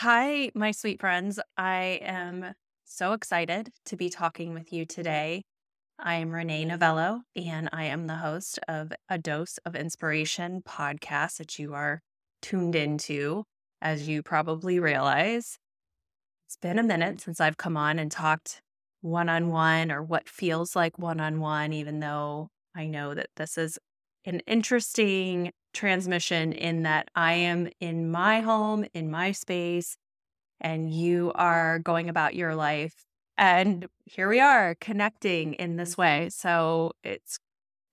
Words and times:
Hi, 0.00 0.50
my 0.54 0.72
sweet 0.72 1.00
friends. 1.00 1.40
I 1.56 2.00
am 2.02 2.52
so 2.84 3.14
excited 3.14 3.70
to 3.86 3.96
be 3.96 4.10
talking 4.10 4.52
with 4.52 4.70
you 4.70 4.84
today. 4.84 5.42
I 5.98 6.16
am 6.16 6.32
Renee 6.32 6.66
Novello, 6.66 7.22
and 7.34 7.70
I 7.72 7.84
am 7.84 8.06
the 8.06 8.16
host 8.16 8.58
of 8.68 8.92
a 9.08 9.16
Dose 9.16 9.56
of 9.64 9.74
Inspiration 9.74 10.60
podcast 10.68 11.38
that 11.38 11.58
you 11.58 11.72
are 11.72 12.02
tuned 12.42 12.74
into, 12.74 13.44
as 13.80 14.06
you 14.06 14.22
probably 14.22 14.78
realize. 14.78 15.56
It's 16.46 16.58
been 16.60 16.78
a 16.78 16.82
minute 16.82 17.22
since 17.22 17.40
I've 17.40 17.56
come 17.56 17.78
on 17.78 17.98
and 17.98 18.12
talked 18.12 18.60
one 19.00 19.30
on 19.30 19.48
one 19.48 19.90
or 19.90 20.02
what 20.02 20.28
feels 20.28 20.76
like 20.76 20.98
one 20.98 21.20
on 21.20 21.40
one, 21.40 21.72
even 21.72 22.00
though 22.00 22.48
I 22.74 22.86
know 22.86 23.14
that 23.14 23.30
this 23.36 23.56
is 23.56 23.78
an 24.26 24.40
interesting 24.40 25.52
transmission 25.72 26.52
in 26.52 26.82
that 26.82 27.08
I 27.14 27.34
am 27.34 27.68
in 27.80 28.10
my 28.10 28.40
home, 28.40 28.84
in 28.92 29.10
my 29.10 29.32
space, 29.32 29.96
and 30.60 30.92
you 30.92 31.32
are 31.34 31.78
going 31.78 32.08
about 32.08 32.34
your 32.34 32.54
life. 32.54 33.04
And 33.38 33.86
here 34.04 34.28
we 34.28 34.40
are 34.40 34.74
connecting 34.80 35.54
in 35.54 35.76
this 35.76 35.92
mm-hmm. 35.92 36.02
way. 36.02 36.28
So 36.30 36.92
it's 37.04 37.38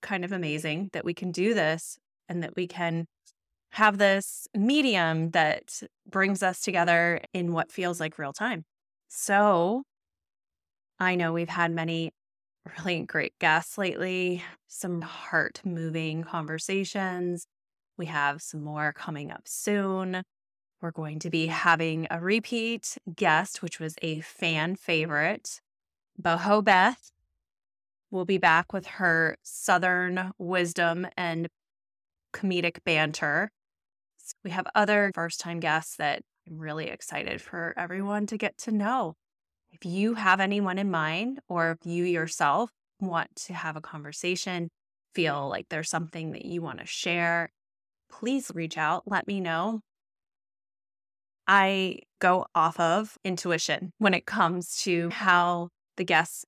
kind 0.02 0.26
of 0.26 0.32
amazing 0.32 0.90
that 0.94 1.06
we 1.06 1.14
can 1.14 1.32
do 1.32 1.54
this 1.54 1.98
and 2.28 2.44
that 2.44 2.56
we 2.56 2.68
can 2.68 3.06
have 3.72 3.98
this 3.98 4.48
medium 4.56 5.32
that 5.32 5.82
brings 6.10 6.44
us 6.44 6.62
together 6.62 7.22
in 7.34 7.54
what 7.54 7.72
feels 7.72 8.00
like 8.00 8.18
real 8.18 8.34
time. 8.34 8.64
So 9.10 9.84
I 11.00 11.16
know 11.16 11.34
we've 11.34 11.50
had 11.50 11.72
many 11.72 12.12
really 12.66 13.02
great 13.02 13.38
guests 13.40 13.78
lately, 13.78 14.44
some 14.68 15.02
heart 15.02 15.62
moving 15.66 16.24
conversations. 16.24 17.48
We 17.98 18.08
have 18.08 18.42
some 18.42 18.64
more 18.64 18.94
coming 18.94 19.32
up 19.32 19.48
soon. 19.48 20.24
We're 20.82 20.92
going 20.92 21.20
to 21.20 21.30
be 21.30 21.48
having 21.48 22.08
a 22.12 22.20
repeat 22.20 22.98
guest, 23.16 23.62
which 23.62 23.80
was 23.80 23.96
a 24.02 24.22
fan 24.22 24.76
favorite. 24.76 25.62
Boho 26.22 26.64
Beth 26.64 27.12
We'll 28.14 28.26
be 28.26 28.38
back 28.38 28.72
with 28.72 28.86
her 28.86 29.38
Southern 29.42 30.34
wisdom 30.38 31.08
and 31.18 31.48
comedic 32.32 32.84
banter. 32.84 33.50
We 34.44 34.52
have 34.52 34.68
other 34.76 35.10
first 35.16 35.40
time 35.40 35.60
guests 35.60 35.96
that 35.96 36.22
I'm 36.48 36.60
really 36.60 36.90
excited 36.90 37.42
for 37.42 37.74
everyone 37.76 38.28
to 38.28 38.38
get 38.38 38.56
to 38.60 38.72
know. 38.72 39.16
If 39.74 39.86
you 39.86 40.14
have 40.14 40.40
anyone 40.40 40.78
in 40.78 40.92
mind, 40.92 41.40
or 41.50 41.72
if 41.72 41.80
you 41.84 42.04
yourself 42.06 42.70
want 43.00 43.36
to 43.48 43.54
have 43.54 43.76
a 43.76 43.82
conversation, 43.82 44.70
feel 45.16 45.50
like 45.50 45.68
there's 45.70 45.90
something 45.90 46.32
that 46.32 46.46
you 46.46 46.62
want 46.62 46.80
to 46.80 46.86
share, 46.86 47.50
please 48.10 48.52
reach 48.54 48.78
out. 48.78 49.04
Let 49.08 49.28
me 49.28 49.40
know. 49.40 49.82
I 51.48 52.00
go 52.20 52.46
off 52.54 52.80
of 52.80 53.18
intuition 53.24 53.92
when 53.98 54.14
it 54.14 54.26
comes 54.26 54.76
to 54.84 55.10
how 55.10 55.70
the 55.98 56.06
guests 56.06 56.46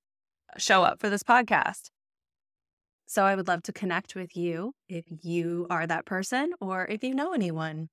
show 0.57 0.83
up 0.83 1.01
for 1.01 1.09
this 1.09 1.23
podcast. 1.23 1.89
So 3.07 3.25
I 3.25 3.35
would 3.35 3.47
love 3.47 3.63
to 3.63 3.73
connect 3.73 4.15
with 4.15 4.37
you 4.37 4.73
if 4.87 5.05
you 5.21 5.67
are 5.69 5.85
that 5.87 6.05
person 6.05 6.53
or 6.61 6.85
if 6.85 7.03
you 7.03 7.13
know 7.13 7.33
anyone. 7.33 7.89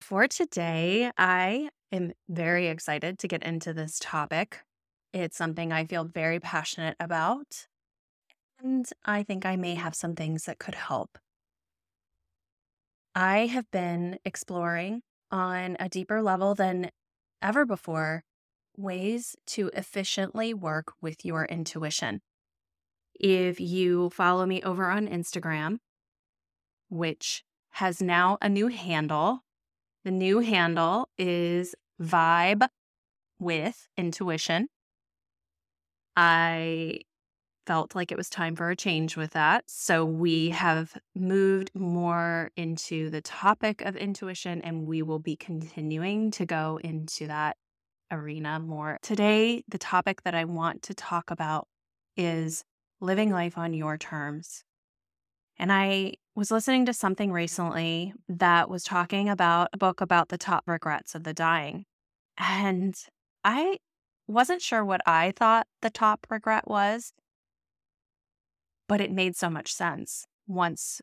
For 0.00 0.26
today, 0.26 1.10
I 1.16 1.68
am 1.92 2.12
very 2.28 2.68
excited 2.68 3.18
to 3.18 3.28
get 3.28 3.42
into 3.42 3.72
this 3.72 3.98
topic. 3.98 4.60
It's 5.12 5.36
something 5.36 5.72
I 5.72 5.86
feel 5.86 6.04
very 6.04 6.38
passionate 6.40 6.96
about, 7.00 7.66
and 8.62 8.88
I 9.04 9.22
think 9.22 9.44
I 9.44 9.56
may 9.56 9.74
have 9.74 9.94
some 9.94 10.14
things 10.14 10.44
that 10.44 10.58
could 10.58 10.74
help. 10.74 11.18
I 13.14 13.46
have 13.46 13.70
been 13.70 14.18
exploring 14.24 15.02
on 15.32 15.76
a 15.80 15.88
deeper 15.88 16.22
level 16.22 16.54
than 16.54 16.90
ever 17.42 17.64
before 17.64 18.24
ways 18.76 19.36
to 19.46 19.70
efficiently 19.74 20.54
work 20.54 20.92
with 21.00 21.24
your 21.24 21.44
intuition. 21.44 22.20
If 23.18 23.60
you 23.60 24.10
follow 24.10 24.46
me 24.46 24.62
over 24.62 24.90
on 24.90 25.08
Instagram, 25.08 25.78
which 26.88 27.44
has 27.72 28.00
now 28.00 28.38
a 28.40 28.48
new 28.48 28.68
handle, 28.68 29.40
the 30.04 30.10
new 30.10 30.38
handle 30.38 31.08
is 31.18 31.74
Vibe 32.00 32.66
with 33.38 33.88
Intuition. 33.96 34.68
I 36.16 37.00
felt 37.66 37.94
like 37.94 38.10
it 38.10 38.18
was 38.18 38.28
time 38.28 38.56
for 38.56 38.70
a 38.70 38.76
change 38.76 39.16
with 39.16 39.32
that. 39.32 39.64
So 39.68 40.04
we 40.04 40.50
have 40.50 40.96
moved 41.14 41.70
more 41.74 42.50
into 42.56 43.10
the 43.10 43.20
topic 43.20 43.82
of 43.82 43.96
intuition 43.96 44.60
and 44.62 44.86
we 44.86 45.02
will 45.02 45.18
be 45.18 45.36
continuing 45.36 46.30
to 46.32 46.46
go 46.46 46.80
into 46.82 47.26
that 47.28 47.56
arena 48.10 48.58
more. 48.58 48.98
Today, 49.02 49.62
the 49.68 49.78
topic 49.78 50.22
that 50.22 50.34
I 50.34 50.44
want 50.44 50.82
to 50.82 50.94
talk 50.94 51.30
about 51.30 51.68
is 52.16 52.64
living 53.00 53.30
life 53.30 53.56
on 53.56 53.72
your 53.72 53.96
terms. 53.96 54.64
And 55.58 55.70
I 55.72 56.14
was 56.34 56.50
listening 56.50 56.86
to 56.86 56.94
something 56.94 57.30
recently 57.30 58.14
that 58.28 58.68
was 58.68 58.82
talking 58.82 59.28
about 59.28 59.68
a 59.72 59.78
book 59.78 60.00
about 60.00 60.28
the 60.28 60.38
top 60.38 60.64
regrets 60.66 61.14
of 61.14 61.22
the 61.22 61.34
dying. 61.34 61.84
And 62.38 62.94
I 63.44 63.78
wasn't 64.26 64.62
sure 64.62 64.84
what 64.84 65.00
I 65.06 65.32
thought 65.36 65.66
the 65.82 65.90
top 65.90 66.26
regret 66.30 66.68
was. 66.68 67.12
But 68.88 69.00
it 69.00 69.12
made 69.12 69.36
so 69.36 69.50
much 69.50 69.72
sense 69.72 70.26
once 70.46 71.00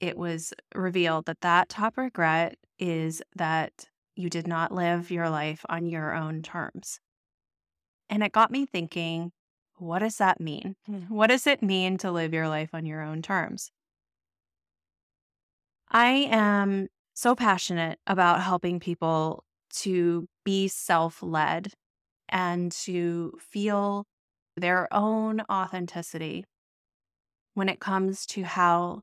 it 0.00 0.16
was 0.16 0.52
revealed 0.74 1.26
that 1.26 1.40
that 1.40 1.68
top 1.68 1.96
regret 1.96 2.56
is 2.78 3.22
that 3.34 3.88
you 4.14 4.30
did 4.30 4.46
not 4.46 4.72
live 4.72 5.10
your 5.10 5.28
life 5.28 5.64
on 5.68 5.86
your 5.86 6.14
own 6.14 6.42
terms. 6.42 7.00
And 8.08 8.22
it 8.22 8.32
got 8.32 8.50
me 8.50 8.66
thinking, 8.66 9.32
what 9.78 9.98
does 9.98 10.16
that 10.16 10.40
mean? 10.40 10.76
Hmm. 10.86 11.00
What 11.08 11.26
does 11.26 11.46
it 11.46 11.62
mean 11.62 11.98
to 11.98 12.10
live 12.10 12.32
your 12.32 12.48
life 12.48 12.70
on 12.72 12.86
your 12.86 13.02
own 13.02 13.20
terms? 13.20 13.70
I 15.90 16.28
am 16.30 16.88
so 17.14 17.34
passionate 17.34 17.98
about 18.06 18.42
helping 18.42 18.80
people 18.80 19.44
to 19.76 20.26
be 20.44 20.68
self 20.68 21.22
led 21.22 21.72
and 22.28 22.72
to 22.72 23.38
feel 23.40 24.06
their 24.56 24.92
own 24.94 25.42
authenticity 25.50 26.44
when 27.54 27.68
it 27.68 27.80
comes 27.80 28.26
to 28.26 28.44
how 28.44 29.00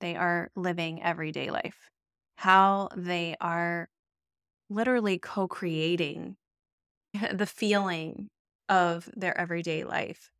they 0.00 0.16
are 0.16 0.50
living 0.54 1.02
everyday 1.02 1.50
life, 1.50 1.88
how 2.36 2.88
they 2.96 3.36
are 3.40 3.88
literally 4.70 5.18
co 5.18 5.48
creating 5.48 6.36
the 7.32 7.46
feeling 7.46 8.28
of 8.68 9.10
their 9.16 9.38
everyday 9.38 9.84
life. 9.84 10.30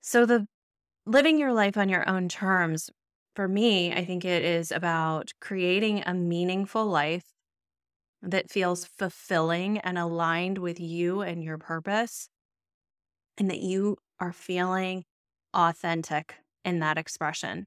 So, 0.00 0.24
the 0.26 0.46
living 1.06 1.38
your 1.38 1.54
life 1.54 1.76
on 1.78 1.88
your 1.90 2.08
own 2.08 2.28
terms, 2.28 2.90
for 3.36 3.48
me, 3.48 3.92
I 3.94 4.04
think 4.04 4.24
it 4.24 4.44
is 4.44 4.72
about 4.72 5.32
creating 5.40 6.02
a 6.06 6.14
meaningful 6.14 6.86
life 6.86 7.35
that 8.22 8.50
feels 8.50 8.84
fulfilling 8.84 9.78
and 9.78 9.98
aligned 9.98 10.58
with 10.58 10.80
you 10.80 11.20
and 11.20 11.42
your 11.42 11.58
purpose, 11.58 12.28
and 13.38 13.50
that 13.50 13.60
you 13.60 13.96
are 14.18 14.32
feeling 14.32 15.04
authentic 15.54 16.36
in 16.64 16.80
that 16.80 16.98
expression. 16.98 17.66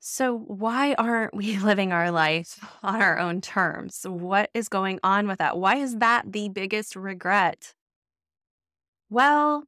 So, 0.00 0.38
why 0.38 0.94
aren't 0.94 1.34
we 1.34 1.58
living 1.58 1.92
our 1.92 2.10
life 2.10 2.64
on 2.82 3.02
our 3.02 3.18
own 3.18 3.40
terms? 3.40 4.06
What 4.08 4.50
is 4.54 4.68
going 4.68 5.00
on 5.02 5.26
with 5.26 5.38
that? 5.38 5.58
Why 5.58 5.76
is 5.76 5.96
that 5.96 6.32
the 6.32 6.48
biggest 6.48 6.96
regret? 6.96 7.74
Well, 9.10 9.64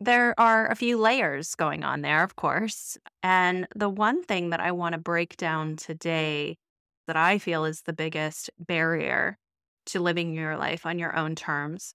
there 0.00 0.38
are 0.38 0.68
a 0.70 0.76
few 0.76 0.96
layers 0.98 1.54
going 1.54 1.82
on 1.82 2.02
there, 2.02 2.22
of 2.22 2.36
course. 2.36 2.96
And 3.22 3.66
the 3.74 3.88
one 3.88 4.22
thing 4.22 4.50
that 4.50 4.60
I 4.60 4.70
want 4.72 4.92
to 4.92 4.98
break 4.98 5.36
down 5.36 5.76
today 5.76 6.56
that 7.08 7.16
I 7.16 7.38
feel 7.38 7.64
is 7.64 7.82
the 7.82 7.92
biggest 7.92 8.50
barrier 8.58 9.38
to 9.86 9.98
living 9.98 10.34
your 10.34 10.58
life 10.58 10.84
on 10.84 10.98
your 10.98 11.16
own 11.16 11.34
terms. 11.34 11.94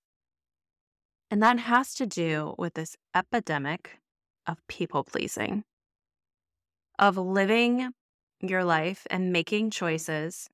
And 1.30 1.42
that 1.42 1.60
has 1.60 1.94
to 1.96 2.08
do 2.08 2.56
with 2.58 2.74
this 2.74 2.98
epidemic 3.16 4.00
of 4.48 4.58
people 4.68 5.04
pleasing, 5.04 5.64
of 6.98 7.16
living 7.16 7.92
your 8.42 8.64
life 8.64 9.06
and 9.12 9.32
making 9.32 9.70
choices 9.70 10.50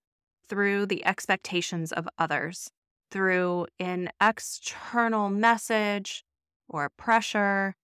through 0.47 0.85
the 0.85 1.05
expectations 1.05 1.93
of 1.93 2.09
others, 2.17 2.69
through 3.11 3.65
an 3.79 4.09
external 4.21 5.29
message 5.29 6.25
or 6.67 6.89
pressure, 6.97 7.75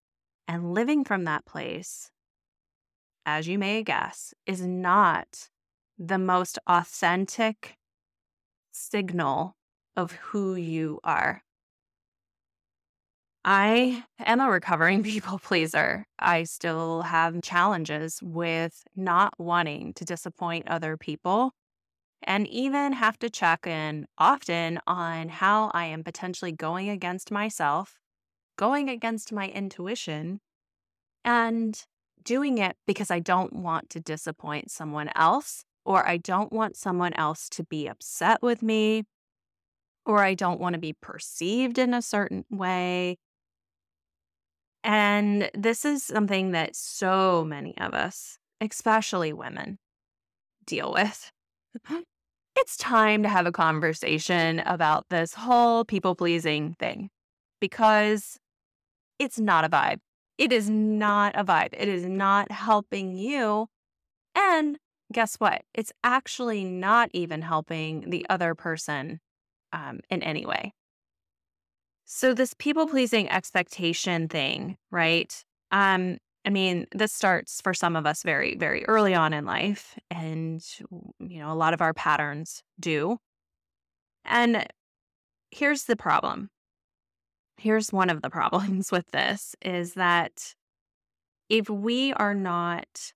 and 0.45 0.73
living 0.73 1.05
from 1.05 1.23
that 1.23 1.45
place, 1.45 2.11
as 3.25 3.47
you 3.47 3.57
may 3.57 3.81
guess, 3.81 4.33
is 4.45 4.61
not 4.61 5.49
the 5.97 6.17
most 6.17 6.59
authentic 6.67 7.77
signal 8.71 9.55
of 9.95 10.11
who 10.13 10.55
you 10.55 10.99
are. 11.03 11.43
I 13.43 14.03
am 14.19 14.39
a 14.41 14.49
recovering 14.49 15.03
people 15.11 15.39
pleaser. 15.39 16.05
I 16.19 16.43
still 16.43 17.03
have 17.03 17.41
challenges 17.41 18.19
with 18.21 18.83
not 18.95 19.33
wanting 19.39 19.93
to 19.95 20.05
disappoint 20.05 20.67
other 20.67 20.97
people. 20.97 21.53
and 22.23 22.47
even 22.47 22.93
have 22.93 23.19
to 23.19 23.29
check 23.29 23.67
in 23.67 24.07
often 24.17 24.79
on 24.87 25.29
how 25.29 25.69
I 25.73 25.85
am 25.85 26.03
potentially 26.03 26.51
going 26.51 26.89
against 26.89 27.31
myself, 27.31 27.99
going 28.57 28.89
against 28.89 29.31
my 29.33 29.49
intuition, 29.49 30.41
and 31.23 31.83
doing 32.23 32.57
it 32.57 32.77
because 32.87 33.11
I 33.11 33.19
don't 33.19 33.53
want 33.53 33.89
to 33.91 33.99
disappoint 33.99 34.71
someone 34.71 35.09
else, 35.15 35.65
or 35.85 36.07
I 36.07 36.17
don't 36.17 36.51
want 36.51 36.75
someone 36.75 37.13
else 37.13 37.47
to 37.49 37.63
be 37.63 37.87
upset 37.87 38.41
with 38.41 38.61
me, 38.61 39.03
or 40.05 40.23
I 40.23 40.33
don't 40.33 40.59
want 40.59 40.73
to 40.73 40.79
be 40.79 40.93
perceived 40.93 41.77
in 41.77 41.93
a 41.93 42.01
certain 42.01 42.45
way. 42.49 43.17
And 44.83 45.49
this 45.53 45.85
is 45.85 46.03
something 46.03 46.51
that 46.51 46.75
so 46.75 47.43
many 47.43 47.77
of 47.77 47.93
us, 47.93 48.37
especially 48.61 49.33
women, 49.33 49.79
deal 50.65 50.91
with. 50.93 51.31
it's 52.55 52.77
time 52.77 53.23
to 53.23 53.29
have 53.29 53.45
a 53.45 53.51
conversation 53.51 54.59
about 54.59 55.05
this 55.09 55.33
whole 55.33 55.85
people 55.85 56.15
pleasing 56.15 56.75
thing 56.79 57.09
because 57.59 58.37
it's 59.19 59.39
not 59.39 59.65
a 59.65 59.69
vibe. 59.69 59.99
It 60.37 60.51
is 60.51 60.69
not 60.69 61.35
a 61.35 61.43
vibe. 61.43 61.69
It 61.73 61.87
is 61.87 62.05
not 62.05 62.51
helping 62.51 63.15
you. 63.15 63.67
And 64.35 64.77
guess 65.15 65.35
what? 65.37 65.61
It's 65.73 65.93
actually 66.03 66.65
not 66.65 67.09
even 67.13 67.41
helping 67.41 68.09
the 68.09 68.25
other 68.29 68.53
person 68.53 69.21
um, 69.71 70.01
in 70.09 70.21
any 70.21 70.45
way. 70.45 70.73
So 72.03 72.33
this 72.33 72.53
people 72.53 72.85
pleasing 72.85 73.29
expectation 73.29 74.27
thing, 74.27 74.75
right? 74.91 75.33
Um, 75.71 76.17
I 76.45 76.49
mean, 76.49 76.85
this 76.93 77.13
starts 77.13 77.61
for 77.61 77.73
some 77.73 77.95
of 77.95 78.05
us 78.05 78.23
very, 78.23 78.57
very 78.57 78.85
early 78.87 79.15
on 79.15 79.31
in 79.31 79.45
life, 79.45 79.97
and 80.11 80.61
you 81.19 81.39
know, 81.39 81.51
a 81.51 81.55
lot 81.55 81.73
of 81.73 81.81
our 81.81 81.93
patterns 81.93 82.61
do. 82.77 83.17
And 84.25 84.67
here's 85.49 85.85
the 85.85 85.95
problem. 85.95 86.49
Here's 87.55 87.93
one 87.93 88.09
of 88.09 88.21
the 88.21 88.29
problems 88.29 88.91
with 88.91 89.09
this 89.11 89.55
is 89.61 89.93
that 89.93 90.55
if 91.47 91.69
we 91.69 92.11
are 92.11 92.35
not 92.35 93.13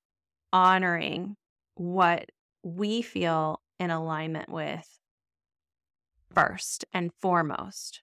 honoring 0.54 1.36
what 1.80 2.30
we 2.62 3.02
feel 3.02 3.62
in 3.80 3.90
alignment 3.90 4.50
with 4.50 5.00
first 6.34 6.84
and 6.94 7.10
foremost, 7.14 8.02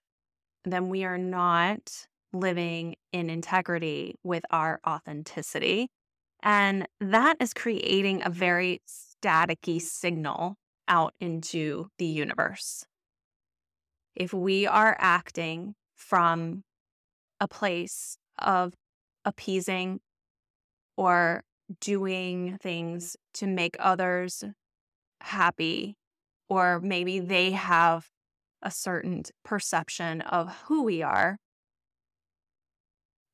then 0.65 0.89
we 0.89 1.03
are 1.03 1.19
not 1.19 2.07
living 2.33 2.95
in 3.13 3.29
integrity 3.29 4.15
with 4.23 4.43
our 4.49 4.79
authenticity. 4.85 5.89
And 6.41 6.87
that 6.99 7.37
is 7.39 7.53
creating 7.53 8.23
a 8.25 8.31
very 8.31 8.81
staticky 8.87 9.79
signal 9.79 10.55
out 10.87 11.13
into 11.19 11.89
the 11.99 12.05
universe. 12.05 12.83
If 14.15 14.33
we 14.33 14.65
are 14.65 14.95
acting 14.97 15.75
from 15.95 16.63
a 17.39 17.47
place 17.47 18.17
of 18.39 18.73
appeasing 19.23 19.99
or 20.95 21.43
doing 21.81 22.57
things 22.61 23.17
to 23.35 23.47
make 23.47 23.75
others 23.79 24.43
happy, 25.21 25.97
or 26.49 26.79
maybe 26.79 27.19
they 27.19 27.51
have 27.51 28.07
a 28.61 28.71
certain 28.71 29.23
perception 29.43 30.21
of 30.21 30.63
who 30.65 30.83
we 30.83 31.01
are. 31.01 31.37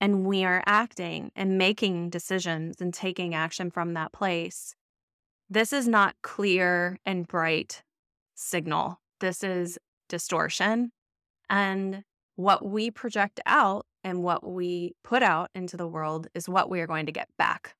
And 0.01 0.25
we 0.25 0.43
are 0.43 0.63
acting 0.65 1.31
and 1.35 1.57
making 1.57 2.09
decisions 2.09 2.81
and 2.81 2.93
taking 2.93 3.33
action 3.33 3.71
from 3.71 3.93
that 3.93 4.11
place. 4.11 4.75
This 5.49 5.71
is 5.71 5.87
not 5.87 6.15
clear 6.21 6.97
and 7.05 7.27
bright 7.27 7.83
signal. 8.35 8.99
This 9.19 9.43
is 9.43 9.77
distortion. 10.09 10.91
And 11.49 12.03
what 12.35 12.65
we 12.65 12.91
project 12.91 13.39
out 13.45 13.85
and 14.03 14.23
what 14.23 14.45
we 14.45 14.93
put 15.03 15.23
out 15.23 15.49
into 15.55 15.77
the 15.77 15.87
world 15.87 16.27
is 16.33 16.49
what 16.49 16.69
we 16.69 16.81
are 16.81 16.87
going 16.87 17.05
to 17.05 17.11
get 17.11 17.29
back. 17.37 17.75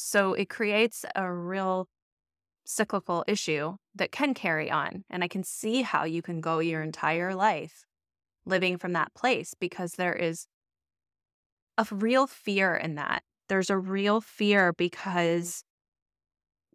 So 0.00 0.32
it 0.32 0.48
creates 0.48 1.04
a 1.16 1.28
real 1.28 1.88
cyclical 2.64 3.24
issue 3.26 3.78
that 3.96 4.12
can 4.12 4.32
carry 4.32 4.70
on. 4.70 5.02
And 5.10 5.24
I 5.24 5.28
can 5.28 5.42
see 5.42 5.82
how 5.82 6.04
you 6.04 6.22
can 6.22 6.40
go 6.40 6.60
your 6.60 6.82
entire 6.82 7.34
life 7.34 7.84
living 8.46 8.78
from 8.78 8.92
that 8.92 9.12
place 9.14 9.54
because 9.58 9.94
there 9.94 10.12
is 10.12 10.46
a 11.76 11.84
real 11.90 12.28
fear 12.28 12.76
in 12.76 12.94
that. 12.94 13.24
There's 13.48 13.70
a 13.70 13.76
real 13.76 14.20
fear 14.20 14.72
because 14.72 15.64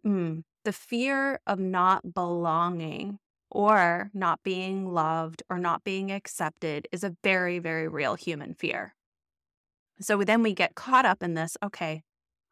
mm, 0.06 0.42
the 0.66 0.72
fear 0.72 1.40
of 1.46 1.58
not 1.58 2.12
belonging 2.12 3.20
or 3.50 4.10
not 4.12 4.42
being 4.42 4.92
loved 4.92 5.42
or 5.48 5.56
not 5.56 5.82
being 5.82 6.12
accepted 6.12 6.88
is 6.92 7.02
a 7.02 7.16
very, 7.24 7.58
very 7.58 7.88
real 7.88 8.16
human 8.16 8.52
fear. 8.52 8.94
So 9.98 10.22
then 10.24 10.42
we 10.42 10.52
get 10.52 10.74
caught 10.74 11.06
up 11.06 11.22
in 11.22 11.32
this 11.32 11.56
okay, 11.62 12.02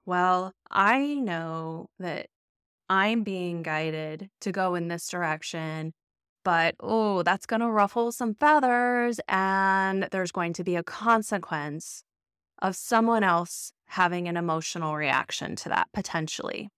well, 0.04 0.52
I 0.70 1.14
know 1.14 1.88
that 1.98 2.26
I'm 2.88 3.22
being 3.22 3.62
guided 3.62 4.28
to 4.40 4.52
go 4.52 4.74
in 4.74 4.88
this 4.88 5.08
direction, 5.08 5.92
but 6.44 6.74
oh, 6.80 7.22
that's 7.22 7.46
going 7.46 7.60
to 7.60 7.70
ruffle 7.70 8.12
some 8.12 8.34
feathers. 8.34 9.20
And 9.28 10.08
there's 10.10 10.32
going 10.32 10.52
to 10.54 10.64
be 10.64 10.76
a 10.76 10.82
consequence 10.82 12.02
of 12.60 12.76
someone 12.76 13.24
else 13.24 13.72
having 13.86 14.28
an 14.28 14.36
emotional 14.36 14.96
reaction 14.96 15.56
to 15.56 15.68
that 15.68 15.88
potentially. 15.92 16.68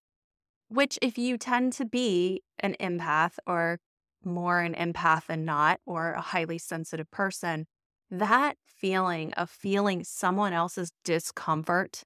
Which, 0.68 0.98
if 1.02 1.18
you 1.18 1.38
tend 1.38 1.72
to 1.74 1.84
be 1.84 2.42
an 2.58 2.74
empath 2.80 3.38
or 3.46 3.78
more 4.24 4.60
an 4.60 4.74
empath 4.74 5.26
than 5.26 5.44
not, 5.44 5.80
or 5.86 6.12
a 6.12 6.20
highly 6.20 6.58
sensitive 6.58 7.10
person, 7.10 7.66
that 8.10 8.56
feeling 8.64 9.32
of 9.34 9.50
feeling 9.50 10.04
someone 10.04 10.52
else's 10.52 10.90
discomfort 11.04 12.02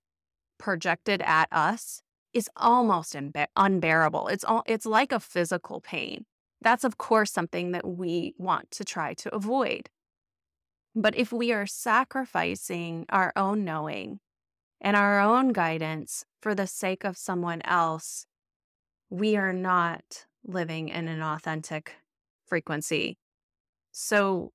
projected 0.59 1.23
at 1.23 1.49
us 1.53 2.03
is 2.33 2.51
almost 2.57 3.15
unbe- 3.15 3.47
unbearable. 3.57 4.29
It's 4.29 4.45
all, 4.45 4.63
it's 4.67 4.87
like 4.87 5.13
a 5.13 5.21
physical 5.21 5.81
pain. 5.81 6.25
That's 6.61 6.85
of 6.85 6.99
course 6.99 7.33
something 7.33 7.71
that 7.73 7.87
we 7.87 8.35
want 8.37 8.71
to 8.73 8.85
try 8.85 9.15
to 9.15 9.35
avoid. 9.35 9.89
But 10.95 11.17
if 11.17 11.33
we 11.33 11.53
are 11.53 11.67
sacrificing 11.67 13.07
our 13.09 13.33
own 13.37 13.65
knowing 13.65 14.19
and 14.81 14.97
our 14.97 15.21
own 15.21 15.53
guidance 15.53 16.25
for 16.41 16.55
the 16.55 16.67
sake 16.67 17.05
of 17.05 17.17
someone 17.17 17.63
else, 17.63 18.27
we 19.11 19.37
are 19.37 19.53
not 19.53 20.27
living 20.45 20.89
in 20.89 21.09
an 21.09 21.23
authentic 21.23 21.97
frequency. 22.47 23.19
So 23.93 24.53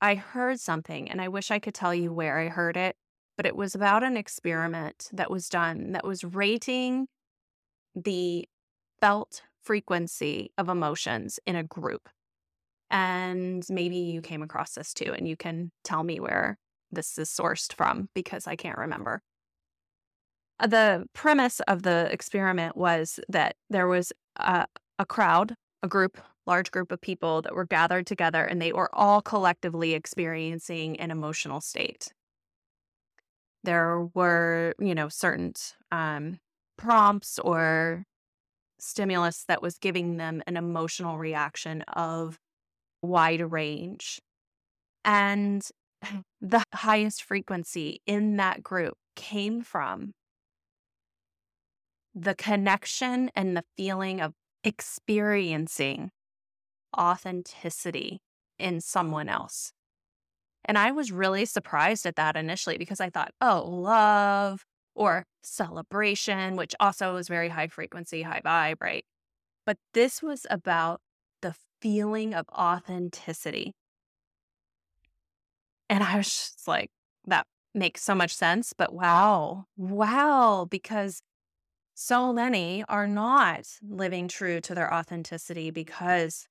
I 0.00 0.14
heard 0.14 0.60
something, 0.60 1.10
and 1.10 1.20
I 1.20 1.28
wish 1.28 1.50
I 1.50 1.58
could 1.58 1.74
tell 1.74 1.94
you 1.94 2.12
where 2.12 2.38
I 2.38 2.48
heard 2.48 2.76
it, 2.76 2.96
but 3.42 3.48
it 3.48 3.56
was 3.56 3.74
about 3.74 4.04
an 4.04 4.16
experiment 4.16 5.10
that 5.12 5.28
was 5.28 5.48
done 5.48 5.90
that 5.90 6.06
was 6.06 6.22
rating 6.22 7.08
the 7.96 8.48
felt 9.00 9.42
frequency 9.64 10.52
of 10.56 10.68
emotions 10.68 11.40
in 11.44 11.56
a 11.56 11.64
group. 11.64 12.08
And 12.88 13.66
maybe 13.68 13.96
you 13.96 14.20
came 14.20 14.44
across 14.44 14.74
this 14.74 14.94
too, 14.94 15.12
and 15.12 15.26
you 15.26 15.36
can 15.36 15.72
tell 15.82 16.04
me 16.04 16.20
where 16.20 16.56
this 16.92 17.18
is 17.18 17.30
sourced 17.30 17.72
from 17.72 18.10
because 18.14 18.46
I 18.46 18.54
can't 18.54 18.78
remember. 18.78 19.22
Uh, 20.60 20.68
the 20.68 21.06
premise 21.12 21.58
of 21.66 21.82
the 21.82 22.08
experiment 22.12 22.76
was 22.76 23.18
that 23.28 23.56
there 23.68 23.88
was 23.88 24.12
a, 24.36 24.66
a 25.00 25.04
crowd, 25.04 25.56
a 25.82 25.88
group, 25.88 26.16
large 26.46 26.70
group 26.70 26.92
of 26.92 27.00
people 27.00 27.42
that 27.42 27.56
were 27.56 27.66
gathered 27.66 28.06
together, 28.06 28.44
and 28.44 28.62
they 28.62 28.72
were 28.72 28.94
all 28.94 29.20
collectively 29.20 29.94
experiencing 29.94 31.00
an 31.00 31.10
emotional 31.10 31.60
state. 31.60 32.12
There 33.64 34.08
were, 34.14 34.74
you 34.78 34.94
know, 34.94 35.08
certain 35.08 35.52
um, 35.90 36.38
prompts 36.76 37.38
or 37.38 38.04
stimulus 38.78 39.44
that 39.46 39.62
was 39.62 39.78
giving 39.78 40.16
them 40.16 40.42
an 40.46 40.56
emotional 40.56 41.18
reaction 41.18 41.82
of 41.82 42.38
wide 43.02 43.52
range. 43.52 44.20
And 45.04 45.66
the 46.40 46.62
highest 46.74 47.22
frequency 47.22 48.00
in 48.06 48.36
that 48.36 48.62
group 48.62 48.94
came 49.14 49.62
from 49.62 50.12
the 52.14 52.34
connection 52.34 53.30
and 53.34 53.56
the 53.56 53.64
feeling 53.76 54.20
of 54.20 54.34
experiencing 54.64 56.10
authenticity 56.96 58.20
in 58.58 58.80
someone 58.80 59.28
else. 59.28 59.72
And 60.64 60.78
I 60.78 60.92
was 60.92 61.10
really 61.10 61.44
surprised 61.44 62.06
at 62.06 62.16
that 62.16 62.36
initially 62.36 62.78
because 62.78 63.00
I 63.00 63.10
thought, 63.10 63.32
oh, 63.40 63.64
love, 63.68 64.64
or 64.94 65.24
celebration, 65.42 66.56
which 66.56 66.74
also 66.78 67.16
is 67.16 67.28
very 67.28 67.48
high 67.48 67.68
frequency, 67.68 68.22
high 68.22 68.42
vibe, 68.44 68.76
right? 68.80 69.04
But 69.66 69.78
this 69.94 70.22
was 70.22 70.46
about 70.50 71.00
the 71.40 71.54
feeling 71.80 72.34
of 72.34 72.46
authenticity. 72.50 73.74
And 75.88 76.02
I 76.02 76.16
was 76.16 76.26
just 76.26 76.68
like, 76.68 76.90
that 77.26 77.46
makes 77.74 78.02
so 78.02 78.14
much 78.14 78.34
sense. 78.34 78.72
But 78.76 78.94
wow, 78.94 79.64
wow, 79.76 80.66
because 80.70 81.22
so 81.94 82.32
many 82.32 82.84
are 82.88 83.06
not 83.06 83.66
living 83.82 84.28
true 84.28 84.60
to 84.62 84.74
their 84.74 84.92
authenticity 84.92 85.70
because 85.70 86.46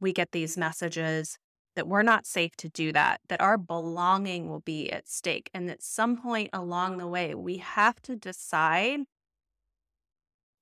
we 0.00 0.12
get 0.12 0.32
these 0.32 0.56
messages 0.56 1.38
that 1.76 1.86
we're 1.86 2.02
not 2.02 2.26
safe 2.26 2.56
to 2.56 2.68
do 2.68 2.92
that, 2.92 3.20
that 3.28 3.40
our 3.40 3.56
belonging 3.56 4.48
will 4.48 4.60
be 4.60 4.90
at 4.90 5.08
stake. 5.08 5.50
And 5.54 5.70
at 5.70 5.82
some 5.82 6.16
point 6.16 6.50
along 6.52 6.98
the 6.98 7.06
way, 7.06 7.34
we 7.34 7.58
have 7.58 8.02
to 8.02 8.16
decide, 8.16 9.00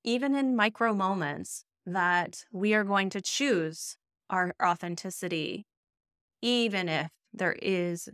even 0.03 0.35
in 0.35 0.55
micro 0.55 0.93
moments, 0.93 1.65
that 1.87 2.45
we 2.53 2.75
are 2.75 2.85
going 2.85 3.11
to 3.11 3.21
choose 3.21 3.97
our 4.29 4.55
authenticity, 4.63 5.67
even 6.43 6.89
if 6.89 7.09
there 7.33 7.57
is 7.63 8.09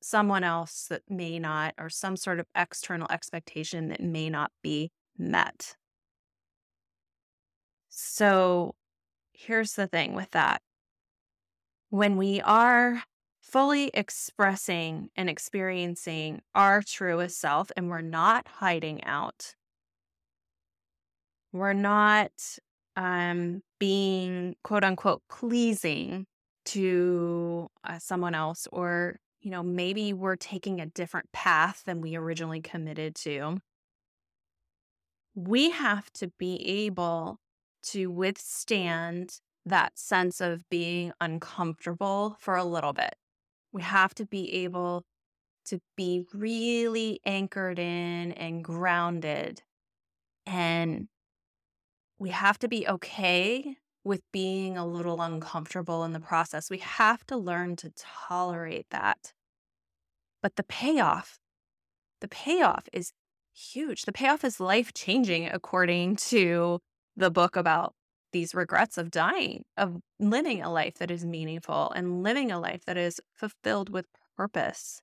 someone 0.00 0.44
else 0.44 0.86
that 0.88 1.02
may 1.08 1.38
not, 1.38 1.74
or 1.78 1.90
some 1.90 2.16
sort 2.16 2.40
of 2.40 2.46
external 2.54 3.08
expectation 3.10 3.88
that 3.88 4.00
may 4.00 4.30
not 4.30 4.50
be 4.62 4.90
met. 5.16 5.76
So 7.88 8.74
here's 9.32 9.72
the 9.72 9.86
thing 9.86 10.14
with 10.14 10.30
that 10.30 10.62
when 11.90 12.16
we 12.16 12.40
are 12.42 13.02
fully 13.40 13.90
expressing 13.94 15.08
and 15.16 15.30
experiencing 15.30 16.42
our 16.54 16.82
truest 16.82 17.40
self 17.40 17.70
and 17.76 17.88
we're 17.88 18.00
not 18.00 18.46
hiding 18.46 19.02
out, 19.04 19.54
we're 21.52 21.72
not 21.72 22.30
um, 22.96 23.62
being 23.78 24.54
quote 24.64 24.84
unquote 24.84 25.22
pleasing 25.30 26.26
to 26.66 27.70
uh, 27.84 27.98
someone 27.98 28.34
else, 28.34 28.68
or, 28.70 29.18
you 29.40 29.50
know, 29.50 29.62
maybe 29.62 30.12
we're 30.12 30.36
taking 30.36 30.80
a 30.80 30.86
different 30.86 31.32
path 31.32 31.82
than 31.86 32.02
we 32.02 32.16
originally 32.16 32.60
committed 32.60 33.14
to. 33.14 33.58
We 35.34 35.70
have 35.70 36.12
to 36.14 36.28
be 36.38 36.56
able 36.84 37.38
to 37.84 38.10
withstand 38.10 39.40
that 39.68 39.98
sense 39.98 40.40
of 40.40 40.68
being 40.68 41.12
uncomfortable 41.20 42.36
for 42.40 42.56
a 42.56 42.64
little 42.64 42.92
bit. 42.92 43.16
We 43.72 43.82
have 43.82 44.14
to 44.14 44.26
be 44.26 44.52
able 44.64 45.04
to 45.66 45.80
be 45.96 46.24
really 46.32 47.20
anchored 47.24 47.78
in 47.78 48.32
and 48.32 48.64
grounded. 48.64 49.62
And 50.46 51.08
we 52.18 52.30
have 52.30 52.58
to 52.60 52.68
be 52.68 52.88
okay 52.88 53.76
with 54.04 54.22
being 54.32 54.78
a 54.78 54.86
little 54.86 55.20
uncomfortable 55.20 56.04
in 56.04 56.12
the 56.12 56.20
process. 56.20 56.70
We 56.70 56.78
have 56.78 57.24
to 57.26 57.36
learn 57.36 57.76
to 57.76 57.92
tolerate 57.96 58.86
that. 58.90 59.32
But 60.42 60.56
the 60.56 60.62
payoff, 60.62 61.38
the 62.20 62.28
payoff 62.28 62.88
is 62.92 63.12
huge. 63.52 64.02
The 64.02 64.12
payoff 64.12 64.44
is 64.44 64.60
life 64.60 64.94
changing, 64.94 65.48
according 65.48 66.16
to 66.16 66.78
the 67.16 67.30
book 67.30 67.56
about 67.56 67.94
these 68.32 68.54
regrets 68.54 68.98
of 68.98 69.10
dying, 69.10 69.64
of 69.76 69.96
living 70.18 70.62
a 70.62 70.70
life 70.70 70.94
that 70.98 71.10
is 71.10 71.24
meaningful 71.24 71.90
and 71.94 72.22
living 72.22 72.50
a 72.50 72.60
life 72.60 72.84
that 72.86 72.96
is 72.96 73.20
fulfilled 73.34 73.90
with 73.90 74.06
purpose. 74.36 75.00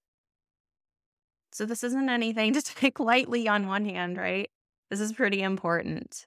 So, 1.52 1.66
this 1.66 1.84
isn't 1.84 2.10
anything 2.10 2.54
to 2.54 2.62
take 2.64 3.00
lightly 3.00 3.48
on 3.48 3.68
one 3.68 3.86
hand, 3.86 4.18
right? 4.18 4.50
This 4.90 5.00
is 5.00 5.14
pretty 5.14 5.42
important. 5.42 6.26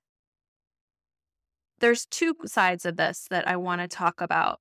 There's 1.81 2.07
two 2.07 2.35
sides 2.45 2.85
of 2.85 2.97
this 2.97 3.27
that 3.31 3.47
I 3.47 3.57
want 3.57 3.81
to 3.83 3.89
talk 3.89 4.21
about, 4.21 4.59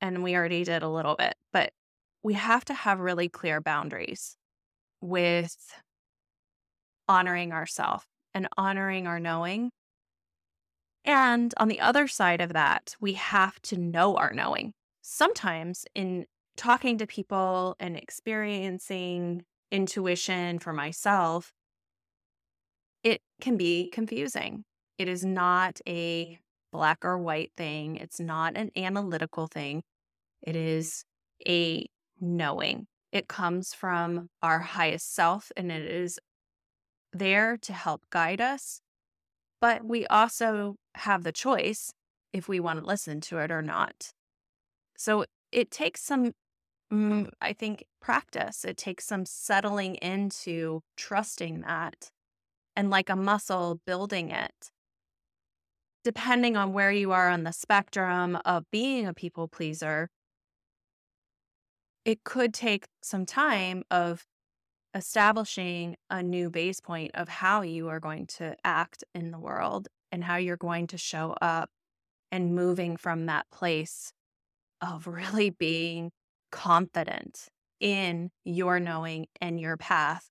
and 0.00 0.22
we 0.22 0.36
already 0.36 0.64
did 0.64 0.82
a 0.82 0.88
little 0.88 1.16
bit, 1.16 1.34
but 1.52 1.72
we 2.22 2.34
have 2.34 2.64
to 2.66 2.74
have 2.74 3.00
really 3.00 3.28
clear 3.28 3.60
boundaries 3.60 4.36
with 5.00 5.56
honoring 7.08 7.52
ourselves 7.52 8.04
and 8.34 8.48
honoring 8.58 9.06
our 9.06 9.20
knowing 9.20 9.70
and 11.06 11.54
on 11.56 11.68
the 11.68 11.80
other 11.80 12.08
side 12.08 12.40
of 12.40 12.52
that, 12.52 12.96
we 13.00 13.12
have 13.12 13.62
to 13.62 13.78
know 13.78 14.16
our 14.16 14.32
knowing. 14.32 14.72
Sometimes 15.02 15.86
in 15.94 16.26
talking 16.56 16.98
to 16.98 17.06
people 17.06 17.76
and 17.78 17.96
experiencing 17.96 19.44
intuition 19.70 20.58
for 20.58 20.72
myself, 20.72 21.52
it 23.04 23.20
can 23.40 23.56
be 23.56 23.88
confusing. 23.90 24.64
It 24.98 25.06
is 25.06 25.24
not 25.24 25.80
a 25.86 26.38
black 26.72 27.04
or 27.04 27.18
white 27.18 27.52
thing, 27.56 27.96
it's 27.96 28.18
not 28.18 28.56
an 28.56 28.70
analytical 28.76 29.46
thing. 29.46 29.82
It 30.42 30.56
is 30.56 31.04
a 31.46 31.86
knowing. 32.20 32.88
It 33.12 33.28
comes 33.28 33.72
from 33.72 34.28
our 34.42 34.58
highest 34.58 35.14
self 35.14 35.52
and 35.56 35.70
it 35.70 35.82
is 35.82 36.18
there 37.12 37.56
to 37.58 37.72
help 37.72 38.02
guide 38.10 38.40
us 38.40 38.80
but 39.60 39.84
we 39.84 40.06
also 40.06 40.76
have 40.94 41.22
the 41.22 41.32
choice 41.32 41.92
if 42.32 42.48
we 42.48 42.60
want 42.60 42.80
to 42.80 42.86
listen 42.86 43.20
to 43.22 43.38
it 43.38 43.50
or 43.50 43.62
not. 43.62 44.10
So 44.96 45.24
it 45.52 45.70
takes 45.70 46.02
some, 46.02 46.32
mm, 46.92 47.28
I 47.40 47.52
think, 47.52 47.84
practice. 48.00 48.64
It 48.64 48.76
takes 48.76 49.06
some 49.06 49.24
settling 49.26 49.96
into 49.96 50.82
trusting 50.96 51.60
that 51.62 52.10
and 52.74 52.90
like 52.90 53.08
a 53.08 53.16
muscle, 53.16 53.80
building 53.86 54.30
it. 54.30 54.70
Depending 56.04 56.56
on 56.56 56.72
where 56.72 56.92
you 56.92 57.10
are 57.12 57.28
on 57.28 57.44
the 57.44 57.52
spectrum 57.52 58.38
of 58.44 58.64
being 58.70 59.06
a 59.06 59.14
people 59.14 59.48
pleaser, 59.48 60.08
it 62.04 62.22
could 62.22 62.54
take 62.54 62.86
some 63.02 63.26
time 63.26 63.82
of 63.90 64.24
establishing 64.96 65.94
a 66.10 66.22
new 66.22 66.50
base 66.50 66.80
point 66.80 67.10
of 67.14 67.28
how 67.28 67.60
you 67.60 67.88
are 67.88 68.00
going 68.00 68.26
to 68.26 68.56
act 68.64 69.04
in 69.14 69.30
the 69.30 69.38
world 69.38 69.88
and 70.10 70.24
how 70.24 70.36
you're 70.36 70.56
going 70.56 70.86
to 70.88 70.96
show 70.96 71.36
up 71.42 71.68
and 72.32 72.54
moving 72.54 72.96
from 72.96 73.26
that 73.26 73.46
place 73.52 74.12
of 74.80 75.06
really 75.06 75.50
being 75.50 76.10
confident 76.50 77.48
in 77.78 78.30
your 78.44 78.80
knowing 78.80 79.26
and 79.40 79.60
your 79.60 79.76
path 79.76 80.30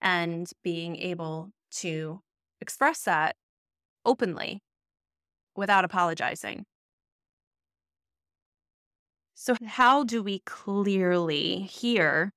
and 0.00 0.50
being 0.64 0.96
able 0.96 1.50
to 1.70 2.20
express 2.60 3.02
that 3.02 3.36
openly 4.06 4.62
without 5.54 5.84
apologizing. 5.84 6.64
So, 9.34 9.54
how 9.66 10.04
do 10.04 10.22
we 10.22 10.38
clearly 10.40 11.60
hear 11.60 12.32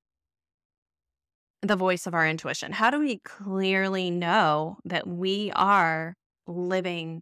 the 1.62 1.76
voice 1.76 2.08
of 2.08 2.14
our 2.14 2.28
intuition? 2.28 2.72
How 2.72 2.90
do 2.90 3.00
we 3.00 3.20
clearly 3.20 4.12
know 4.12 4.78
that 4.86 5.08
we 5.08 5.52
are 5.56 6.16
living 6.48 7.22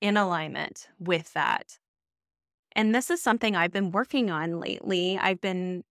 in 0.00 0.16
alignment 0.16 0.88
with 0.98 1.32
that? 1.32 1.78
And 2.72 2.94
this 2.94 3.10
is 3.10 3.22
something 3.22 3.56
I've 3.56 3.72
been 3.72 3.90
working 3.90 4.30
on 4.30 4.60
lately. 4.60 5.18
I've 5.18 5.40
been 5.40 5.82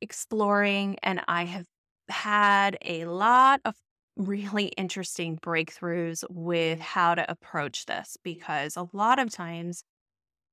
exploring 0.00 0.98
and 1.02 1.20
I 1.28 1.44
have 1.44 1.66
had 2.08 2.78
a 2.82 3.04
lot 3.06 3.60
of 3.64 3.74
really 4.16 4.66
interesting 4.78 5.38
breakthroughs 5.38 6.24
with 6.30 6.80
how 6.80 7.14
to 7.14 7.30
approach 7.30 7.86
this 7.86 8.16
because 8.22 8.76
a 8.76 8.88
lot 8.92 9.18
of 9.18 9.30
times 9.30 9.82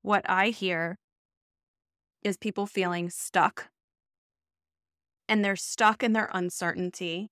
what 0.01 0.29
I 0.29 0.49
hear 0.49 0.97
is 2.23 2.37
people 2.37 2.65
feeling 2.65 3.09
stuck 3.09 3.69
and 5.27 5.43
they're 5.43 5.55
stuck 5.55 6.03
in 6.03 6.13
their 6.13 6.29
uncertainty 6.33 7.29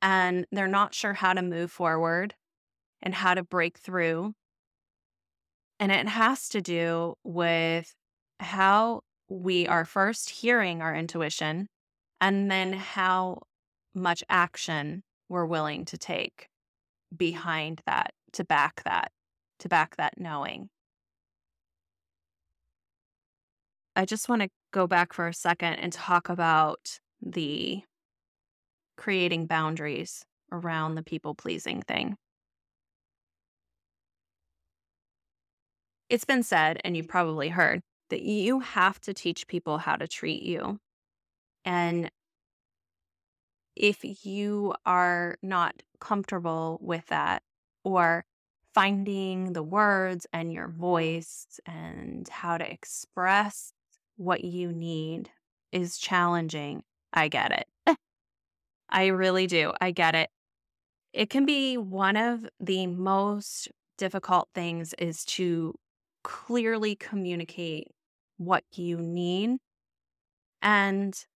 and 0.00 0.46
they're 0.52 0.68
not 0.68 0.94
sure 0.94 1.14
how 1.14 1.32
to 1.32 1.42
move 1.42 1.70
forward 1.70 2.34
and 3.02 3.14
how 3.14 3.34
to 3.34 3.42
break 3.42 3.78
through. 3.78 4.34
And 5.80 5.92
it 5.92 6.08
has 6.08 6.48
to 6.50 6.60
do 6.60 7.14
with 7.24 7.94
how 8.40 9.02
we 9.28 9.66
are 9.66 9.84
first 9.84 10.30
hearing 10.30 10.80
our 10.82 10.94
intuition 10.94 11.68
and 12.20 12.50
then 12.50 12.72
how 12.72 13.42
much 13.94 14.24
action 14.28 15.02
we're 15.28 15.46
willing 15.46 15.84
to 15.86 15.98
take 15.98 16.48
behind 17.16 17.80
that, 17.86 18.12
to 18.32 18.44
back 18.44 18.82
that, 18.84 19.12
to 19.60 19.68
back 19.68 19.96
that 19.96 20.18
knowing. 20.18 20.68
I 23.98 24.04
just 24.04 24.28
want 24.28 24.42
to 24.42 24.48
go 24.70 24.86
back 24.86 25.12
for 25.12 25.26
a 25.26 25.34
second 25.34 25.74
and 25.74 25.92
talk 25.92 26.28
about 26.28 27.00
the 27.20 27.82
creating 28.96 29.46
boundaries 29.46 30.24
around 30.52 30.94
the 30.94 31.02
people 31.02 31.34
pleasing 31.34 31.82
thing. 31.82 32.16
It's 36.08 36.24
been 36.24 36.44
said, 36.44 36.80
and 36.84 36.96
you've 36.96 37.08
probably 37.08 37.48
heard, 37.48 37.80
that 38.10 38.22
you 38.22 38.60
have 38.60 39.00
to 39.00 39.12
teach 39.12 39.48
people 39.48 39.78
how 39.78 39.96
to 39.96 40.06
treat 40.06 40.44
you. 40.44 40.78
And 41.64 42.08
if 43.74 44.04
you 44.24 44.74
are 44.86 45.38
not 45.42 45.74
comfortable 46.00 46.78
with 46.80 47.04
that 47.06 47.42
or 47.82 48.24
finding 48.74 49.54
the 49.54 49.62
words 49.64 50.24
and 50.32 50.52
your 50.52 50.68
voice 50.68 51.58
and 51.66 52.28
how 52.28 52.58
to 52.58 52.72
express 52.72 53.72
what 54.18 54.44
you 54.44 54.72
need 54.72 55.30
is 55.72 55.96
challenging. 55.96 56.82
I 57.12 57.28
get 57.28 57.52
it. 57.86 57.96
I 58.90 59.06
really 59.06 59.46
do. 59.46 59.72
I 59.80 59.92
get 59.92 60.14
it. 60.14 60.28
it 61.14 61.30
can 61.30 61.46
be 61.46 61.78
one 61.78 62.16
of 62.16 62.46
the 62.60 62.86
most 62.86 63.68
difficult 63.96 64.48
things 64.54 64.94
is 64.98 65.24
to 65.24 65.74
clearly 66.22 66.94
communicate 66.94 67.88
what 68.36 68.64
you 68.72 68.98
need 68.98 69.56
and 70.60 71.26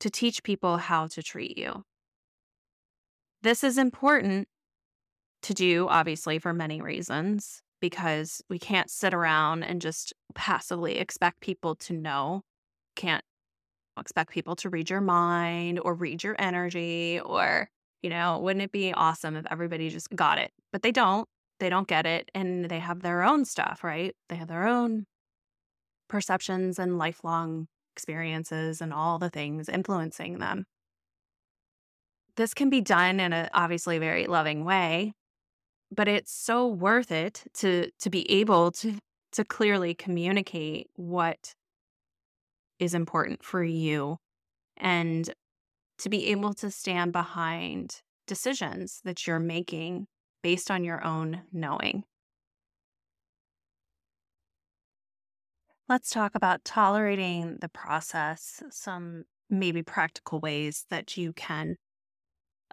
to 0.00 0.10
teach 0.10 0.42
people 0.42 0.76
how 0.76 1.06
to 1.08 1.22
treat 1.22 1.56
you. 1.56 1.84
This 3.42 3.64
is 3.64 3.78
important 3.78 4.48
to 5.42 5.54
do, 5.54 5.86
obviously, 5.88 6.38
for 6.38 6.52
many 6.52 6.80
reasons, 6.80 7.62
because 7.80 8.42
we 8.48 8.58
can't 8.58 8.90
sit 8.90 9.14
around 9.14 9.62
and 9.62 9.80
just 9.80 10.12
passively 10.34 10.98
expect 10.98 11.40
people 11.40 11.74
to 11.76 11.92
know. 11.92 12.42
Can't 12.96 13.24
expect 13.98 14.30
people 14.30 14.56
to 14.56 14.70
read 14.70 14.90
your 14.90 15.00
mind 15.00 15.80
or 15.80 15.94
read 15.94 16.22
your 16.22 16.36
energy 16.38 17.20
or, 17.24 17.68
you 18.02 18.10
know, 18.10 18.38
wouldn't 18.38 18.62
it 18.62 18.72
be 18.72 18.92
awesome 18.92 19.36
if 19.36 19.46
everybody 19.50 19.90
just 19.90 20.10
got 20.14 20.38
it? 20.38 20.50
But 20.72 20.82
they 20.82 20.92
don't. 20.92 21.28
They 21.60 21.68
don't 21.70 21.88
get 21.88 22.06
it 22.06 22.30
and 22.34 22.66
they 22.66 22.78
have 22.78 23.02
their 23.02 23.24
own 23.24 23.44
stuff, 23.44 23.82
right? 23.82 24.14
They 24.28 24.36
have 24.36 24.48
their 24.48 24.66
own 24.68 25.06
perceptions 26.08 26.78
and 26.78 26.98
lifelong 26.98 27.66
experiences 27.94 28.80
and 28.80 28.92
all 28.92 29.18
the 29.18 29.30
things 29.30 29.68
influencing 29.68 30.38
them. 30.38 30.64
This 32.36 32.54
can 32.54 32.70
be 32.70 32.80
done 32.80 33.18
in 33.18 33.32
a 33.32 33.48
obviously 33.52 33.98
very 33.98 34.28
loving 34.28 34.64
way, 34.64 35.12
but 35.90 36.08
it's 36.08 36.32
so 36.32 36.66
worth 36.66 37.10
it 37.10 37.44
to 37.54 37.90
to 38.00 38.10
be 38.10 38.30
able 38.30 38.70
to 38.72 38.98
to 39.32 39.44
clearly 39.44 39.94
communicate 39.94 40.88
what 40.96 41.54
is 42.78 42.94
important 42.94 43.44
for 43.44 43.62
you 43.62 44.18
and 44.76 45.32
to 45.98 46.08
be 46.08 46.28
able 46.28 46.54
to 46.54 46.70
stand 46.70 47.12
behind 47.12 48.00
decisions 48.26 49.00
that 49.04 49.26
you're 49.26 49.40
making 49.40 50.06
based 50.42 50.70
on 50.70 50.84
your 50.84 51.04
own 51.04 51.42
knowing. 51.52 52.04
Let's 55.88 56.10
talk 56.10 56.34
about 56.34 56.64
tolerating 56.64 57.58
the 57.60 57.68
process, 57.68 58.62
some 58.70 59.24
maybe 59.50 59.82
practical 59.82 60.38
ways 60.38 60.84
that 60.90 61.16
you 61.16 61.32
can 61.32 61.76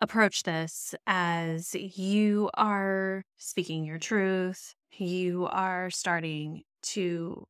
approach 0.01 0.43
this 0.43 0.93
as 1.07 1.73
you 1.75 2.49
are 2.55 3.23
speaking 3.37 3.85
your 3.85 3.97
truth, 3.97 4.73
you 4.91 5.47
are 5.47 5.89
starting 5.89 6.63
to 6.81 7.45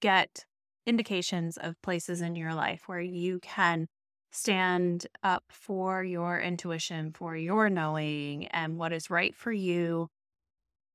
get 0.00 0.44
indications 0.86 1.56
of 1.56 1.80
places 1.82 2.20
in 2.20 2.36
your 2.36 2.54
life 2.54 2.82
where 2.86 3.00
you 3.00 3.38
can 3.40 3.86
stand 4.32 5.06
up 5.22 5.44
for 5.50 6.02
your 6.04 6.40
intuition, 6.40 7.12
for 7.12 7.36
your 7.36 7.68
knowing, 7.68 8.46
and 8.48 8.78
what 8.78 8.92
is 8.92 9.10
right 9.10 9.34
for 9.34 9.52
you 9.52 10.08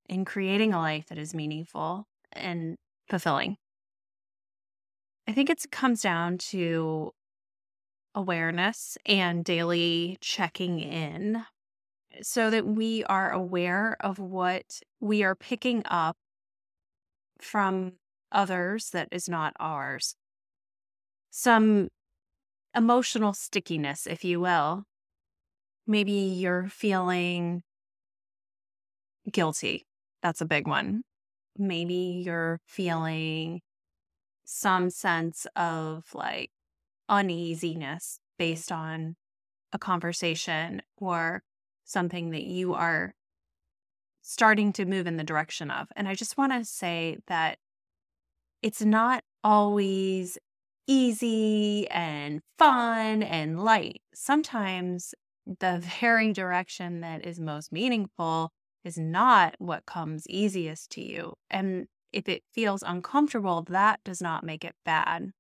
in 0.08 0.26
creating 0.26 0.74
a 0.74 0.80
life 0.80 1.08
that 1.08 1.18
is 1.18 1.34
meaningful 1.34 2.06
and 2.32 2.78
fulfilling. 3.10 3.58
I 5.28 5.34
think 5.34 5.50
it 5.50 5.64
comes 5.72 6.02
down 6.02 6.38
to 6.50 7.12
awareness 8.16 8.98
and 9.06 9.46
daily 9.46 10.18
checking 10.22 10.80
in 10.80 11.46
so 12.22 12.50
that 12.50 12.66
we 12.66 13.04
are 13.04 13.32
aware 13.32 13.98
of 14.00 14.18
what 14.18 14.80
we 15.00 15.22
are 15.24 15.36
picking 15.36 15.84
up 15.86 16.16
from 17.40 17.94
others 18.32 18.90
that 18.92 19.10
is 19.12 19.28
not 19.28 19.54
ours. 19.60 20.16
Some 21.30 21.90
emotional 22.74 23.34
stickiness, 23.34 24.08
if 24.08 24.24
you 24.24 24.40
will. 24.40 24.86
Maybe 25.86 26.14
you're 26.14 26.68
feeling 26.70 27.62
guilty. 29.32 29.86
That's 30.22 30.42
a 30.42 30.46
big 30.46 30.68
one. 30.68 31.04
Maybe 31.58 32.24
you're 32.26 32.60
feeling 32.66 33.62
some 34.46 34.90
sense 34.90 35.48
of 35.56 36.06
like 36.14 36.52
uneasiness 37.10 38.20
based 38.38 38.72
on 38.72 39.16
a 39.74 39.80
conversation 39.80 40.82
or 40.98 41.44
something 41.84 42.32
that 42.32 42.44
you 42.44 42.74
are 42.74 43.14
starting 44.22 44.74
to 44.74 44.86
move 44.86 45.06
in 45.06 45.18
the 45.18 45.24
direction 45.24 45.70
of. 45.70 45.88
And 45.96 46.08
I 46.08 46.16
just 46.16 46.38
want 46.38 46.52
to 46.52 46.66
say 46.66 47.18
that 47.28 47.60
it's 48.64 48.82
not 48.82 49.24
always 49.44 50.38
easy 50.88 51.88
and 51.90 52.42
fun 52.58 53.22
and 53.22 53.64
light. 53.64 54.02
Sometimes 54.14 55.14
the 55.46 55.80
very 56.02 56.34
direction 56.34 57.02
that 57.02 57.26
is 57.26 57.40
most 57.40 57.72
meaningful 57.72 58.52
is 58.84 58.98
not 58.98 59.56
what 59.60 59.86
comes 59.86 60.28
easiest 60.28 60.92
to 60.92 61.02
you. 61.02 61.34
And 61.50 61.88
if 62.12 62.30
it 62.30 62.44
feels 62.54 62.82
uncomfortable, 62.82 63.64
that 63.70 64.00
does 64.04 64.22
not 64.22 64.44
make 64.44 64.64
it 64.64 64.76
bad. 64.86 65.32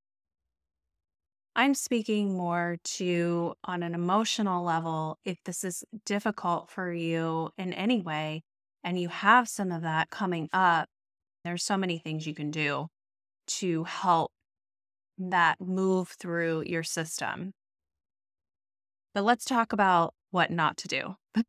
I'm 1.57 1.73
speaking 1.73 2.35
more 2.35 2.77
to 2.83 3.53
on 3.63 3.81
an 3.81 3.95
emotional 3.95 4.63
level. 4.63 5.19
If 5.23 5.37
this 5.45 5.63
is 5.63 5.85
difficult 6.05 6.69
for 6.69 6.91
you 6.91 7.51
in 7.57 7.71
any 7.71 8.01
way 8.01 8.43
and 8.83 8.99
you 8.99 9.07
have 9.07 9.47
some 9.47 9.71
of 9.71 9.81
that 9.83 10.09
coming 10.09 10.49
up, 10.51 10.89
there's 11.45 11.63
so 11.63 11.77
many 11.77 11.97
things 11.97 12.27
you 12.27 12.35
can 12.35 12.51
do 12.51 12.87
to 13.47 13.85
help 13.85 14.31
that 15.17 15.61
move 15.61 16.09
through 16.09 16.63
your 16.65 16.83
system. 16.83 17.53
But 19.13 19.23
let's 19.23 19.45
talk 19.45 19.71
about 19.71 20.13
what 20.31 20.51
not 20.51 20.75
to 20.77 20.89
do. 20.89 21.15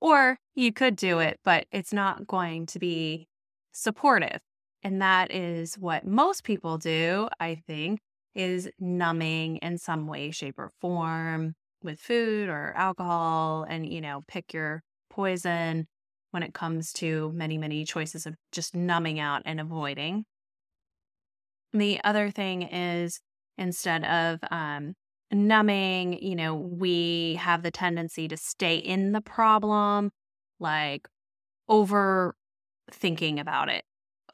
or 0.00 0.38
you 0.54 0.72
could 0.72 0.94
do 0.94 1.18
it, 1.18 1.40
but 1.44 1.66
it's 1.72 1.92
not 1.92 2.28
going 2.28 2.66
to 2.66 2.78
be 2.78 3.26
supportive. 3.72 4.38
And 4.84 5.02
that 5.02 5.32
is 5.32 5.76
what 5.76 6.06
most 6.06 6.44
people 6.44 6.78
do, 6.78 7.28
I 7.40 7.56
think, 7.66 7.98
is 8.36 8.70
numbing 8.78 9.56
in 9.58 9.78
some 9.78 10.06
way, 10.06 10.30
shape, 10.30 10.58
or 10.58 10.70
form 10.80 11.54
with 11.82 12.00
food 12.00 12.48
or 12.48 12.72
alcohol. 12.76 13.64
And, 13.68 13.86
you 13.90 14.00
know, 14.00 14.22
pick 14.28 14.52
your 14.52 14.82
poison 15.10 15.86
when 16.30 16.42
it 16.42 16.54
comes 16.54 16.92
to 16.94 17.32
many, 17.32 17.58
many 17.58 17.84
choices 17.84 18.26
of 18.26 18.36
just 18.52 18.74
numbing 18.74 19.18
out 19.20 19.42
and 19.44 19.60
avoiding. 19.60 20.24
The 21.72 22.00
other 22.04 22.30
thing 22.30 22.62
is 22.62 23.20
instead 23.58 24.04
of 24.04 24.40
um, 24.50 24.94
numbing, 25.32 26.22
you 26.22 26.36
know, 26.36 26.54
we 26.54 27.34
have 27.34 27.62
the 27.62 27.70
tendency 27.70 28.28
to 28.28 28.36
stay 28.36 28.76
in 28.76 29.12
the 29.12 29.20
problem, 29.20 30.10
like 30.58 31.08
over 31.68 32.36
thinking 32.92 33.40
about 33.40 33.70
it 33.70 33.85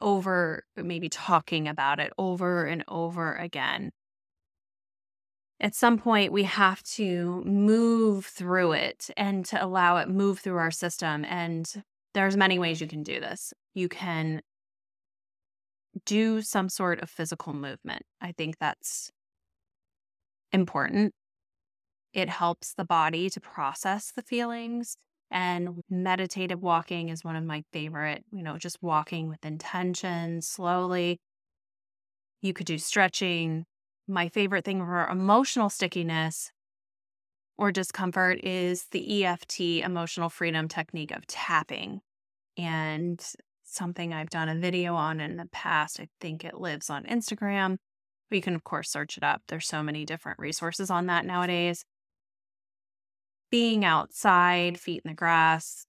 over 0.03 0.63
maybe 0.75 1.09
talking 1.09 1.67
about 1.67 1.99
it 1.99 2.13
over 2.17 2.65
and 2.65 2.83
over 2.87 3.33
again. 3.35 3.91
At 5.59 5.75
some 5.75 5.97
point, 5.97 6.33
we 6.33 6.43
have 6.43 6.83
to 6.83 7.41
move 7.45 8.25
through 8.25 8.73
it 8.73 9.09
and 9.15 9.45
to 9.45 9.63
allow 9.63 9.97
it 9.97 10.09
move 10.09 10.39
through 10.39 10.57
our 10.57 10.71
system. 10.71 11.23
And 11.25 11.65
there's 12.13 12.35
many 12.35 12.59
ways 12.59 12.81
you 12.81 12.87
can 12.87 13.01
do 13.01 13.19
this. 13.19 13.53
You 13.73 13.87
can 13.87 14.41
do 16.05 16.41
some 16.41 16.69
sort 16.69 17.01
of 17.01 17.09
physical 17.09 17.53
movement. 17.53 18.03
I 18.19 18.33
think 18.33 18.57
that's 18.59 19.09
important. 20.51 21.13
It 22.13 22.29
helps 22.29 22.73
the 22.73 22.85
body 22.85 23.29
to 23.29 23.39
process 23.39 24.11
the 24.15 24.21
feelings 24.21 24.97
and 25.33 25.81
meditative 25.89 26.61
walking 26.61 27.09
is 27.09 27.23
one 27.23 27.35
of 27.35 27.43
my 27.43 27.63
favorite, 27.73 28.23
you 28.31 28.43
know, 28.43 28.59
just 28.59 28.77
walking 28.81 29.27
with 29.27 29.43
intention 29.43 30.41
slowly. 30.43 31.19
You 32.41 32.53
could 32.53 32.67
do 32.67 32.77
stretching. 32.77 33.65
My 34.07 34.29
favorite 34.29 34.63
thing 34.63 34.79
for 34.79 35.07
emotional 35.07 35.69
stickiness 35.69 36.51
or 37.57 37.71
discomfort 37.71 38.43
is 38.43 38.85
the 38.91 39.25
EFT 39.25 39.59
emotional 39.83 40.29
freedom 40.29 40.67
technique 40.67 41.11
of 41.11 41.25
tapping. 41.25 42.01
And 42.55 43.25
something 43.63 44.13
I've 44.13 44.29
done 44.29 44.49
a 44.49 44.55
video 44.59 44.93
on 44.93 45.19
in 45.19 45.37
the 45.37 45.47
past. 45.51 45.99
I 45.99 46.09
think 46.21 46.45
it 46.45 46.59
lives 46.59 46.91
on 46.91 47.05
Instagram. 47.05 47.77
But 48.29 48.35
you 48.35 48.41
can, 48.43 48.53
of 48.53 48.63
course, 48.63 48.91
search 48.91 49.17
it 49.17 49.23
up. 49.23 49.41
There's 49.47 49.67
so 49.67 49.81
many 49.81 50.05
different 50.05 50.37
resources 50.37 50.91
on 50.91 51.07
that 51.07 51.25
nowadays 51.25 51.83
being 53.53 53.85
outside, 53.85 54.79
feet 54.79 55.03
in 55.05 55.09
the 55.09 55.13
grass, 55.13 55.85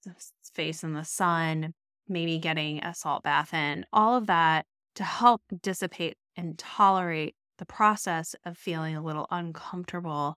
face 0.53 0.83
in 0.83 0.93
the 0.93 1.03
sun, 1.03 1.73
maybe 2.07 2.37
getting 2.37 2.77
a 2.83 2.93
salt 2.93 3.23
bath 3.23 3.55
in, 3.55 3.83
all 3.91 4.15
of 4.15 4.27
that 4.27 4.67
to 4.93 5.03
help 5.03 5.41
dissipate 5.63 6.15
and 6.37 6.59
tolerate 6.59 7.33
the 7.57 7.65
process 7.65 8.35
of 8.45 8.55
feeling 8.55 8.95
a 8.95 9.01
little 9.01 9.25
uncomfortable 9.31 10.35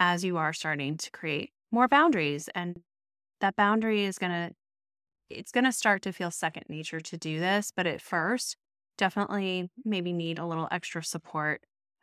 as 0.00 0.24
you 0.24 0.38
are 0.38 0.52
starting 0.52 0.96
to 0.96 1.08
create 1.12 1.50
more 1.70 1.86
boundaries 1.86 2.48
and 2.52 2.80
that 3.40 3.54
boundary 3.54 4.04
is 4.04 4.18
going 4.18 4.32
to 4.32 4.50
it's 5.30 5.52
going 5.52 5.64
to 5.64 5.70
start 5.70 6.02
to 6.02 6.12
feel 6.12 6.32
second 6.32 6.64
nature 6.68 6.98
to 6.98 7.16
do 7.16 7.38
this 7.38 7.72
but 7.76 7.86
at 7.86 8.00
first 8.00 8.56
definitely 8.98 9.70
maybe 9.84 10.12
need 10.12 10.40
a 10.40 10.46
little 10.46 10.66
extra 10.72 11.04
support 11.04 11.60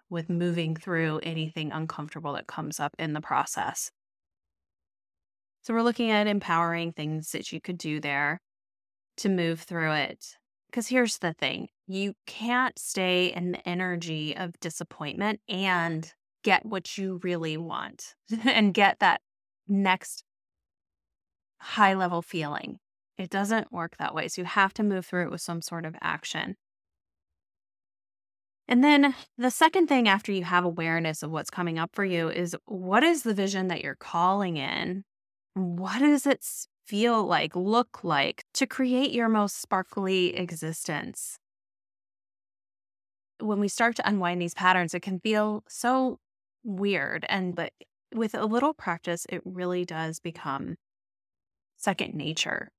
with 0.10 0.30
moving 0.30 0.73
through 0.73 1.19
anything 1.21 1.69
uncomfortable 1.73 2.32
that 2.32 2.47
comes 2.47 2.80
up 2.80 2.95
in 2.97 3.12
the 3.12 3.21
process 3.21 3.91
So 5.63 5.73
we're 5.73 5.82
looking 5.82 6.12
at 6.12 6.28
empowering 6.28 6.91
things 6.91 7.32
that 7.32 7.52
you 7.52 7.62
could 7.62 7.78
do 7.78 8.02
there 8.02 8.41
to 9.17 9.30
move 9.30 9.62
through 9.62 9.93
it. 9.93 10.26
Because 10.69 10.88
here's 10.88 11.19
the 11.19 11.34
thing 11.34 11.69
you 11.88 12.13
can't 12.28 12.78
stay 12.78 13.28
in 13.28 13.54
the 13.54 13.67
energy 13.67 14.36
of 14.36 14.60
disappointment 14.60 15.39
and 15.47 16.12
get 16.43 16.65
what 16.65 16.97
you 16.97 17.19
really 17.23 17.56
want 17.58 18.15
and 18.45 18.73
get 18.73 18.99
that 18.99 19.21
next 19.67 20.23
high 21.60 21.93
level 21.93 22.21
feeling. 22.21 22.80
It 23.17 23.30
doesn't 23.30 23.71
work 23.71 23.95
that 23.97 24.13
way. 24.13 24.28
So 24.28 24.41
you 24.41 24.45
have 24.45 24.73
to 24.76 24.84
move 24.84 25.06
through 25.06 25.26
it 25.26 25.32
with 25.32 25.41
some 25.41 25.62
sort 25.62 25.86
of 25.86 25.95
action. 26.02 26.56
And 28.67 28.84
then 28.84 29.13
the 29.38 29.52
second 29.52 29.88
thing 29.88 30.08
after 30.08 30.32
you 30.32 30.43
have 30.43 30.65
awareness 30.65 31.21
of 31.23 31.32
what's 31.32 31.49
coming 31.49 31.78
up 31.78 31.91
for 31.93 32.04
you 32.04 32.30
is 32.30 32.56
what 32.65 33.04
is 33.04 33.23
the 33.23 33.34
vision 33.34 33.67
that 33.67 33.82
you're 33.82 33.95
calling 33.95 34.58
in? 34.58 35.04
What 35.55 35.99
does 35.99 36.25
it 36.25 36.45
feel 36.85 37.23
like, 37.25 37.55
look 37.55 38.03
like 38.03 38.45
to 38.55 38.65
create 38.67 39.11
your 39.11 39.29
most 39.29 39.61
sparkly 39.61 40.35
existence? 40.35 41.39
When 43.39 43.59
we 43.59 43.67
start 43.67 43.95
to 43.97 44.07
unwind 44.07 44.41
these 44.41 44.53
patterns, 44.53 44.93
it 44.93 45.01
can 45.01 45.19
feel 45.19 45.63
so 45.67 46.19
weird. 46.63 47.25
And 47.29 47.55
but 47.55 47.73
with 48.13 48.35
a 48.35 48.45
little 48.45 48.73
practice, 48.73 49.25
it 49.29 49.41
really 49.45 49.85
does 49.85 50.19
become 50.19 50.75
second 51.77 52.13
nature. 52.15 52.69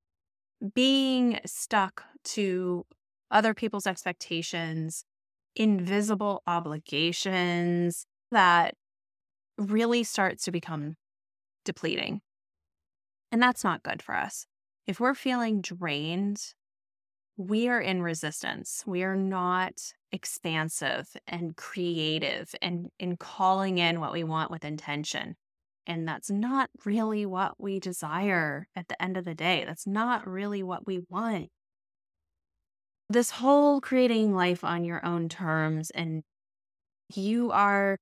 Being 0.73 1.39
stuck 1.45 2.03
to 2.25 2.85
other 3.31 3.53
people's 3.53 3.87
expectations, 3.87 5.05
invisible 5.55 6.43
obligations 6.47 8.05
that 8.31 8.75
really 9.57 10.03
starts 10.03 10.45
to 10.45 10.51
become 10.51 10.95
depleting. 11.65 12.21
And 13.31 13.41
that's 13.41 13.63
not 13.63 13.83
good 13.83 14.01
for 14.01 14.15
us. 14.15 14.45
If 14.87 14.99
we're 14.99 15.15
feeling 15.15 15.61
drained, 15.61 16.41
we 17.37 17.67
are 17.67 17.81
in 17.81 18.01
resistance. 18.01 18.83
We 18.85 19.03
are 19.03 19.15
not 19.15 19.73
expansive 20.11 21.07
and 21.27 21.55
creative 21.57 22.55
and 22.61 22.89
in 22.99 23.17
calling 23.17 23.77
in 23.77 23.99
what 23.99 24.13
we 24.13 24.23
want 24.23 24.51
with 24.51 24.63
intention. 24.63 25.35
And 25.87 26.07
that's 26.07 26.31
not 26.31 26.69
really 26.85 27.25
what 27.25 27.55
we 27.59 27.79
desire 27.79 28.67
at 28.75 28.87
the 28.87 29.01
end 29.01 29.17
of 29.17 29.25
the 29.25 29.35
day. 29.35 29.65
That's 29.65 29.85
not 29.85 30.27
really 30.27 30.63
what 30.63 30.87
we 30.87 31.01
want. 31.09 31.49
This 33.09 33.29
whole 33.29 33.81
creating 33.81 34.33
life 34.33 34.63
on 34.63 34.83
your 34.83 35.05
own 35.05 35.29
terms, 35.29 35.91
and 35.91 36.23
you 37.13 37.51
are 37.51 37.97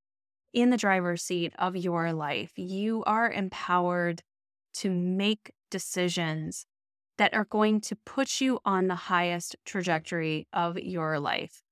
in 0.53 0.69
the 0.69 0.77
driver's 0.77 1.23
seat 1.23 1.53
of 1.59 1.75
your 1.75 2.13
life. 2.13 2.51
You 2.55 3.03
are 3.05 3.29
empowered 3.29 4.21
to 4.73 4.89
make 4.89 5.51
decisions 5.69 6.65
that 7.17 7.33
are 7.33 7.45
going 7.45 7.79
to 7.81 7.95
put 7.95 8.41
you 8.41 8.59
on 8.65 8.87
the 8.87 8.95
highest 8.95 9.55
trajectory 9.65 10.47
of 10.51 10.77
your 10.79 11.19
life. 11.19 11.63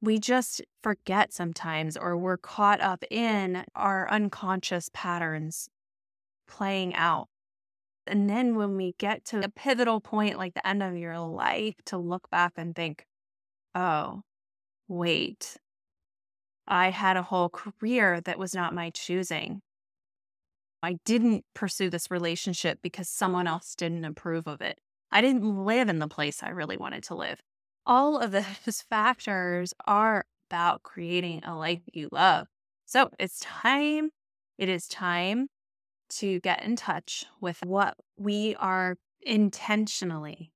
We 0.00 0.18
just 0.18 0.62
forget 0.82 1.32
sometimes, 1.32 1.96
or 1.96 2.16
we're 2.16 2.36
caught 2.36 2.80
up 2.80 3.04
in 3.08 3.64
our 3.76 4.10
unconscious 4.10 4.90
patterns 4.92 5.68
playing 6.48 6.94
out. 6.94 7.28
And 8.06 8.28
then 8.28 8.56
when 8.56 8.76
we 8.76 8.94
get 8.98 9.24
to 9.26 9.44
a 9.44 9.48
pivotal 9.48 10.00
point 10.00 10.38
like 10.38 10.54
the 10.54 10.66
end 10.66 10.82
of 10.82 10.96
your 10.96 11.20
life 11.20 11.76
to 11.86 11.98
look 11.98 12.28
back 12.30 12.54
and 12.56 12.74
think, 12.74 13.06
oh, 13.76 14.22
wait, 14.88 15.56
I 16.66 16.90
had 16.90 17.16
a 17.16 17.22
whole 17.22 17.48
career 17.48 18.20
that 18.22 18.38
was 18.38 18.54
not 18.54 18.74
my 18.74 18.90
choosing. 18.90 19.62
I 20.82 20.98
didn't 21.04 21.44
pursue 21.54 21.90
this 21.90 22.10
relationship 22.10 22.80
because 22.82 23.08
someone 23.08 23.46
else 23.46 23.74
didn't 23.74 24.04
approve 24.04 24.46
of 24.46 24.60
it. 24.60 24.80
I 25.10 25.20
didn't 25.20 25.64
live 25.64 25.88
in 25.88 25.98
the 25.98 26.08
place 26.08 26.42
I 26.42 26.48
really 26.48 26.76
wanted 26.76 27.04
to 27.04 27.14
live. 27.14 27.40
All 27.86 28.18
of 28.18 28.32
those 28.32 28.82
factors 28.90 29.74
are 29.86 30.24
about 30.50 30.82
creating 30.82 31.44
a 31.44 31.56
life 31.56 31.82
you 31.92 32.08
love. 32.12 32.48
So 32.86 33.10
it's 33.18 33.40
time. 33.40 34.10
It 34.58 34.68
is 34.68 34.88
time 34.88 35.48
to 36.10 36.40
get 36.40 36.62
in 36.62 36.76
touch 36.76 37.24
with 37.40 37.58
what 37.64 37.96
we 38.18 38.54
are 38.56 38.96
intentionally 39.22 40.52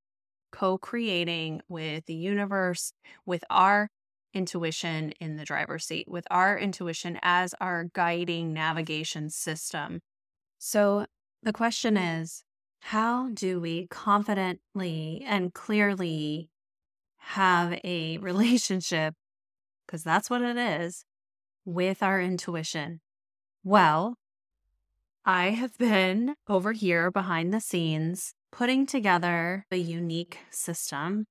co 0.53 0.79
creating 0.79 1.63
with 1.69 2.07
the 2.07 2.15
universe, 2.15 2.93
with 3.27 3.45
our 3.51 3.89
intuition 4.35 5.13
in 5.21 5.37
the 5.37 5.45
driver's 5.45 5.87
seat, 5.87 6.09
with 6.09 6.27
our 6.31 6.59
intuition 6.59 7.19
as 7.23 7.55
our 7.61 7.85
guiding 7.95 8.53
navigation 8.53 9.31
system. 9.31 10.01
So 10.59 11.07
the 11.43 11.53
question 11.53 11.97
is 11.97 12.45
how 12.81 13.31
do 13.31 13.61
we 13.61 13.87
confidently 13.89 15.25
and 15.27 15.53
clearly 15.53 16.51
have 17.19 17.79
a 17.85 18.19
relationship? 18.19 19.15
Because 19.87 20.03
that's 20.03 20.31
what 20.31 20.43
it 20.43 20.57
is 20.57 21.05
with 21.65 22.03
our 22.03 22.21
intuition. 22.21 23.01
Well, 23.65 24.17
I 25.25 25.51
have 25.51 25.77
been 25.77 26.37
over 26.49 26.73
here 26.73 27.11
behind 27.11 27.53
the 27.53 27.61
scenes 27.61 28.33
putting 28.53 28.87
together 28.87 29.67
a 29.73 29.77
unique 29.77 30.39
system 30.51 31.27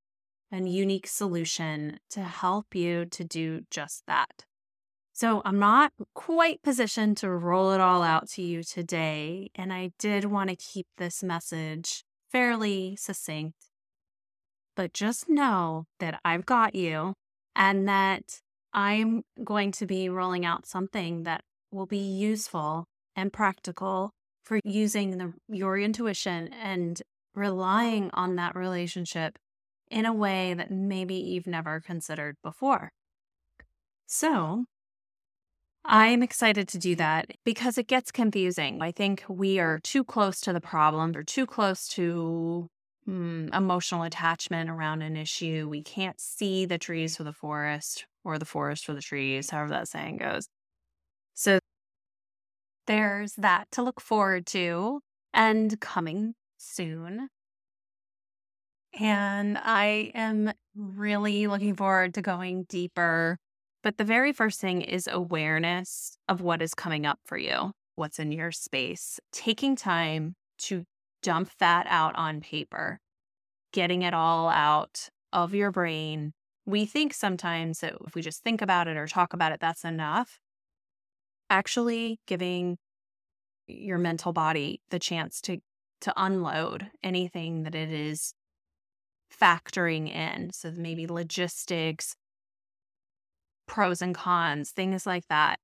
and 0.52 0.70
unique 0.72 1.08
solution 1.08 2.00
to 2.10 2.22
help 2.22 2.76
you 2.76 3.06
to 3.06 3.24
do 3.24 3.62
just 3.72 4.04
that. 4.08 4.46
So 5.15 5.41
I'm 5.45 5.60
not 5.60 5.93
quite 6.13 6.62
positioned 6.62 7.15
to 7.17 7.30
roll 7.30 7.71
it 7.71 7.80
all 7.80 8.04
out 8.04 8.28
to 8.32 8.41
you 8.41 8.63
today. 8.63 9.49
And 9.56 9.71
I 9.71 9.91
did 9.97 10.25
want 10.25 10.49
to 10.49 10.58
keep 10.58 10.88
this 10.97 11.23
message 11.23 12.04
fairly 12.30 12.97
succinct. 12.97 13.56
But 14.75 14.91
just 14.91 15.30
know 15.30 15.86
that 16.01 16.19
I've 16.25 16.45
got 16.45 16.75
you 16.75 17.13
and 17.56 17.88
that 17.88 18.41
I'm 18.73 19.23
going 19.41 19.71
to 19.71 19.86
be 19.86 20.10
rolling 20.10 20.45
out 20.45 20.65
something 20.65 21.23
that 21.23 21.45
will 21.71 21.86
be 21.86 21.97
useful 21.97 22.84
and 23.15 23.32
practical 23.32 24.12
for 24.43 24.60
using 24.65 25.17
the, 25.17 25.34
your 25.47 25.80
intuition 25.80 26.49
and 26.51 27.01
relying 27.34 28.10
on 28.13 28.36
that 28.36 28.54
relationship 28.54 29.38
in 29.89 30.06
a 30.06 30.13
way 30.13 30.54
that 30.54 30.71
maybe 30.71 31.15
you've 31.15 31.47
never 31.47 31.80
considered 31.80 32.36
before. 32.43 32.91
So, 34.08 34.65
I'm 35.88 36.24
excited 36.24 36.67
to 36.69 36.80
do 36.80 36.95
that 36.95 37.30
because 37.43 37.78
it 37.78 37.88
gets 37.88 38.12
confusing. 38.12 38.82
I 38.82 38.91
think 38.91 39.24
we 39.30 39.60
are 39.60 39.80
too 39.80 40.04
close 40.04 40.41
to 40.41 40.54
the 40.54 40.62
problem 40.62 41.15
or 41.15 41.24
too 41.24 41.45
close 41.45 41.88
to 41.89 42.67
hmm, 43.06 43.50
emotional 43.54 44.02
attachment 44.02 44.69
around 44.69 45.04
an 45.04 45.15
issue. 45.15 45.67
We 45.69 45.84
can't 45.84 46.19
see 46.19 46.65
the 46.65 46.80
trees 46.80 47.17
for 47.17 47.24
the 47.24 47.34
forest 47.34 48.08
or 48.24 48.39
the 48.39 48.45
forest 48.45 48.86
for 48.86 48.93
the 48.93 49.02
trees, 49.02 49.52
however 49.52 49.69
that 49.69 49.88
saying 49.88 50.17
goes. 50.17 50.48
So 51.36 51.60
there's 52.88 53.34
that 53.36 53.69
to 53.71 53.84
look 53.84 54.02
forward 54.02 54.48
to 54.48 55.02
and 55.34 55.80
coming 55.80 56.34
soon. 56.58 57.30
And 59.00 59.58
I 59.58 60.12
am 60.15 60.52
really 60.76 61.48
looking 61.48 61.76
forward 61.76 62.13
to 62.15 62.21
going 62.21 62.63
deeper. 62.63 63.38
But 63.86 64.00
the 64.00 64.04
very 64.04 64.34
first 64.34 64.60
thing 64.60 64.82
is 64.82 65.08
awareness 65.10 66.17
of 66.28 66.41
what 66.41 66.63
is 66.63 66.74
coming 66.74 67.06
up 67.06 67.19
for 67.24 67.38
you, 67.38 67.71
what's 67.95 68.17
in 68.17 68.32
your 68.32 68.52
space, 68.52 69.19
taking 69.32 69.76
time 69.76 70.34
to 70.63 70.86
dump 71.21 71.52
that 71.60 71.86
out 71.88 72.15
on 72.15 72.41
paper, 72.41 73.00
getting 73.74 74.02
it 74.02 74.15
all 74.15 74.50
out 74.50 75.10
of 75.32 75.54
your 75.54 75.71
brain. 75.71 76.34
We 76.65 76.88
think 76.88 77.13
sometimes 77.13 77.82
that 77.82 77.93
if 78.08 78.15
we 78.15 78.24
just 78.24 78.43
think 78.43 78.60
about 78.60 78.88
it 78.88 78.98
or 78.98 79.06
talk 79.06 79.34
about 79.34 79.52
it, 79.52 79.60
that's 79.60 79.86
enough 79.86 80.39
actually 81.52 82.19
giving 82.26 82.80
your 83.67 84.00
mental 84.00 84.34
body 84.34 84.82
the 84.89 84.98
chance 84.98 85.39
to 85.41 85.60
to 86.02 86.12
unload 86.17 86.89
anything 87.04 87.62
that 87.62 87.76
it 87.76 87.91
is 87.91 88.34
factoring 89.32 90.12
in 90.12 90.52
so 90.52 90.71
maybe 90.71 91.06
logistics 91.06 92.15
pros 93.67 94.01
and 94.01 94.15
cons 94.15 94.71
things 94.71 95.06
like 95.06 95.28
that 95.28 95.60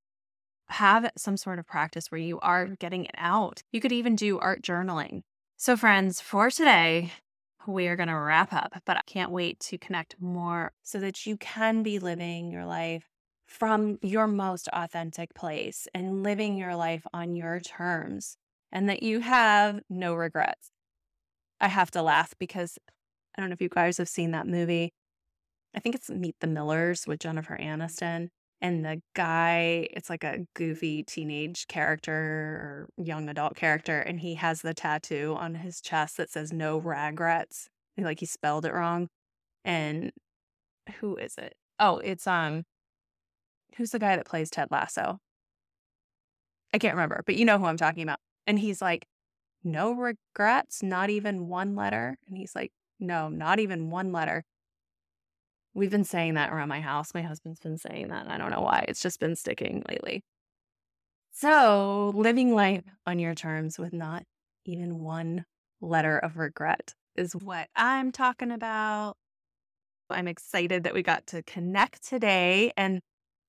have 0.68 1.10
some 1.16 1.36
sort 1.36 1.58
of 1.58 1.66
practice 1.66 2.10
where 2.10 2.20
you 2.20 2.38
are 2.40 2.66
getting 2.66 3.04
it 3.04 3.14
out 3.18 3.62
you 3.72 3.80
could 3.80 3.92
even 3.92 4.16
do 4.16 4.38
art 4.38 4.62
journaling 4.62 5.22
so 5.56 5.76
friends 5.76 6.20
for 6.20 6.50
today 6.50 7.12
we 7.66 7.86
are 7.86 7.96
going 7.96 8.08
to 8.08 8.14
wrap 8.14 8.52
up 8.52 8.72
but 8.84 8.96
i 8.96 9.02
can't 9.06 9.30
wait 9.30 9.60
to 9.60 9.78
connect 9.78 10.16
more 10.20 10.72
so 10.82 10.98
that 10.98 11.26
you 11.26 11.36
can 11.36 11.82
be 11.82 11.98
living 11.98 12.50
your 12.50 12.64
life 12.64 13.08
from 13.52 13.98
your 14.00 14.26
most 14.26 14.68
authentic 14.72 15.34
place 15.34 15.86
and 15.94 16.22
living 16.22 16.56
your 16.56 16.74
life 16.74 17.06
on 17.12 17.36
your 17.36 17.60
terms 17.60 18.36
and 18.72 18.88
that 18.88 19.02
you 19.02 19.20
have 19.20 19.80
no 19.90 20.14
regrets. 20.14 20.70
I 21.60 21.68
have 21.68 21.90
to 21.92 22.02
laugh 22.02 22.34
because 22.38 22.78
I 23.36 23.42
don't 23.42 23.50
know 23.50 23.54
if 23.54 23.60
you 23.60 23.68
guys 23.68 23.98
have 23.98 24.08
seen 24.08 24.30
that 24.30 24.46
movie. 24.46 24.92
I 25.74 25.80
think 25.80 25.94
it's 25.94 26.10
Meet 26.10 26.36
the 26.40 26.46
Millers 26.46 27.06
with 27.06 27.20
Jennifer 27.20 27.56
Aniston. 27.60 28.28
And 28.60 28.84
the 28.84 29.02
guy, 29.14 29.88
it's 29.90 30.08
like 30.08 30.22
a 30.22 30.46
goofy 30.54 31.02
teenage 31.02 31.66
character 31.66 32.12
or 32.12 32.88
young 32.96 33.28
adult 33.28 33.56
character, 33.56 33.98
and 33.98 34.20
he 34.20 34.36
has 34.36 34.62
the 34.62 34.72
tattoo 34.72 35.34
on 35.36 35.56
his 35.56 35.80
chest 35.80 36.16
that 36.18 36.30
says 36.30 36.52
no 36.52 36.78
regrets. 36.78 37.68
Like 37.98 38.20
he 38.20 38.26
spelled 38.26 38.64
it 38.64 38.72
wrong. 38.72 39.08
And 39.64 40.12
who 41.00 41.16
is 41.16 41.36
it? 41.38 41.54
Oh, 41.78 41.98
it's 41.98 42.26
um 42.26 42.62
who's 43.76 43.90
the 43.90 43.98
guy 43.98 44.16
that 44.16 44.26
plays 44.26 44.50
Ted 44.50 44.68
Lasso? 44.70 45.18
I 46.72 46.78
can't 46.78 46.94
remember, 46.94 47.22
but 47.26 47.36
you 47.36 47.44
know 47.44 47.58
who 47.58 47.66
I'm 47.66 47.76
talking 47.76 48.02
about. 48.02 48.18
And 48.46 48.58
he's 48.58 48.80
like, 48.80 49.06
no 49.64 49.92
regrets, 49.92 50.82
not 50.82 51.10
even 51.10 51.48
one 51.48 51.74
letter. 51.76 52.16
And 52.28 52.36
he's 52.36 52.54
like, 52.54 52.72
no, 52.98 53.28
not 53.28 53.60
even 53.60 53.90
one 53.90 54.12
letter. 54.12 54.44
We've 55.74 55.90
been 55.90 56.04
saying 56.04 56.34
that 56.34 56.52
around 56.52 56.68
my 56.68 56.80
house. 56.80 57.14
My 57.14 57.22
husband's 57.22 57.60
been 57.60 57.78
saying 57.78 58.08
that. 58.08 58.28
I 58.28 58.36
don't 58.36 58.50
know 58.50 58.60
why. 58.60 58.84
It's 58.88 59.00
just 59.00 59.20
been 59.20 59.36
sticking 59.36 59.82
lately. 59.88 60.22
So, 61.32 62.12
living 62.14 62.54
life 62.54 62.84
on 63.06 63.18
your 63.18 63.34
terms 63.34 63.78
with 63.78 63.92
not 63.94 64.24
even 64.66 65.00
one 65.00 65.46
letter 65.80 66.18
of 66.18 66.36
regret 66.36 66.94
is 67.16 67.34
what 67.34 67.68
I'm 67.74 68.12
talking 68.12 68.50
about. 68.50 69.16
I'm 70.10 70.28
excited 70.28 70.84
that 70.84 70.92
we 70.92 71.02
got 71.02 71.26
to 71.28 71.42
connect 71.42 72.06
today. 72.06 72.72
And 72.76 73.00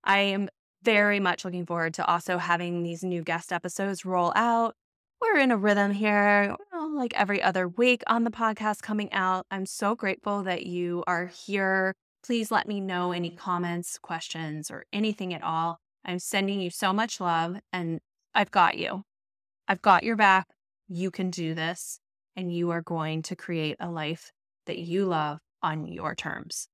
I 0.03 0.19
am 0.19 0.49
very 0.81 1.19
much 1.19 1.43
looking 1.43 1.65
forward 1.65 1.93
to 1.95 2.05
also 2.05 2.37
having 2.37 2.83
these 2.83 3.03
new 3.03 3.21
guest 3.21 3.51
episodes 3.51 4.05
roll 4.05 4.31
out. 4.35 4.75
We're 5.21 5.39
in 5.39 5.51
a 5.51 5.57
rhythm 5.57 5.91
here, 5.91 6.55
well, 6.71 6.95
like 6.95 7.13
every 7.15 7.41
other 7.41 7.67
week 7.67 8.03
on 8.07 8.23
the 8.23 8.31
podcast 8.31 8.81
coming 8.81 9.11
out. 9.13 9.45
I'm 9.51 9.65
so 9.65 9.95
grateful 9.95 10.43
that 10.43 10.65
you 10.65 11.03
are 11.07 11.27
here 11.27 11.95
Please 12.25 12.51
let 12.51 12.67
me 12.67 12.79
know 12.79 13.11
any 13.11 13.29
comments, 13.31 13.97
questions, 13.97 14.71
or 14.71 14.85
anything 14.93 15.33
at 15.33 15.43
all. 15.43 15.79
I'm 16.05 16.19
sending 16.19 16.61
you 16.61 16.69
so 16.69 16.93
much 16.93 17.19
love 17.19 17.57
and 17.71 17.99
I've 18.33 18.51
got 18.51 18.77
you. 18.77 19.03
I've 19.67 19.81
got 19.81 20.03
your 20.03 20.15
back. 20.15 20.47
You 20.87 21.11
can 21.11 21.29
do 21.29 21.53
this 21.53 21.99
and 22.35 22.53
you 22.53 22.71
are 22.71 22.81
going 22.81 23.21
to 23.23 23.35
create 23.35 23.77
a 23.79 23.89
life 23.89 24.31
that 24.65 24.77
you 24.79 25.05
love 25.05 25.39
on 25.61 25.85
your 25.85 26.15
terms. 26.15 26.67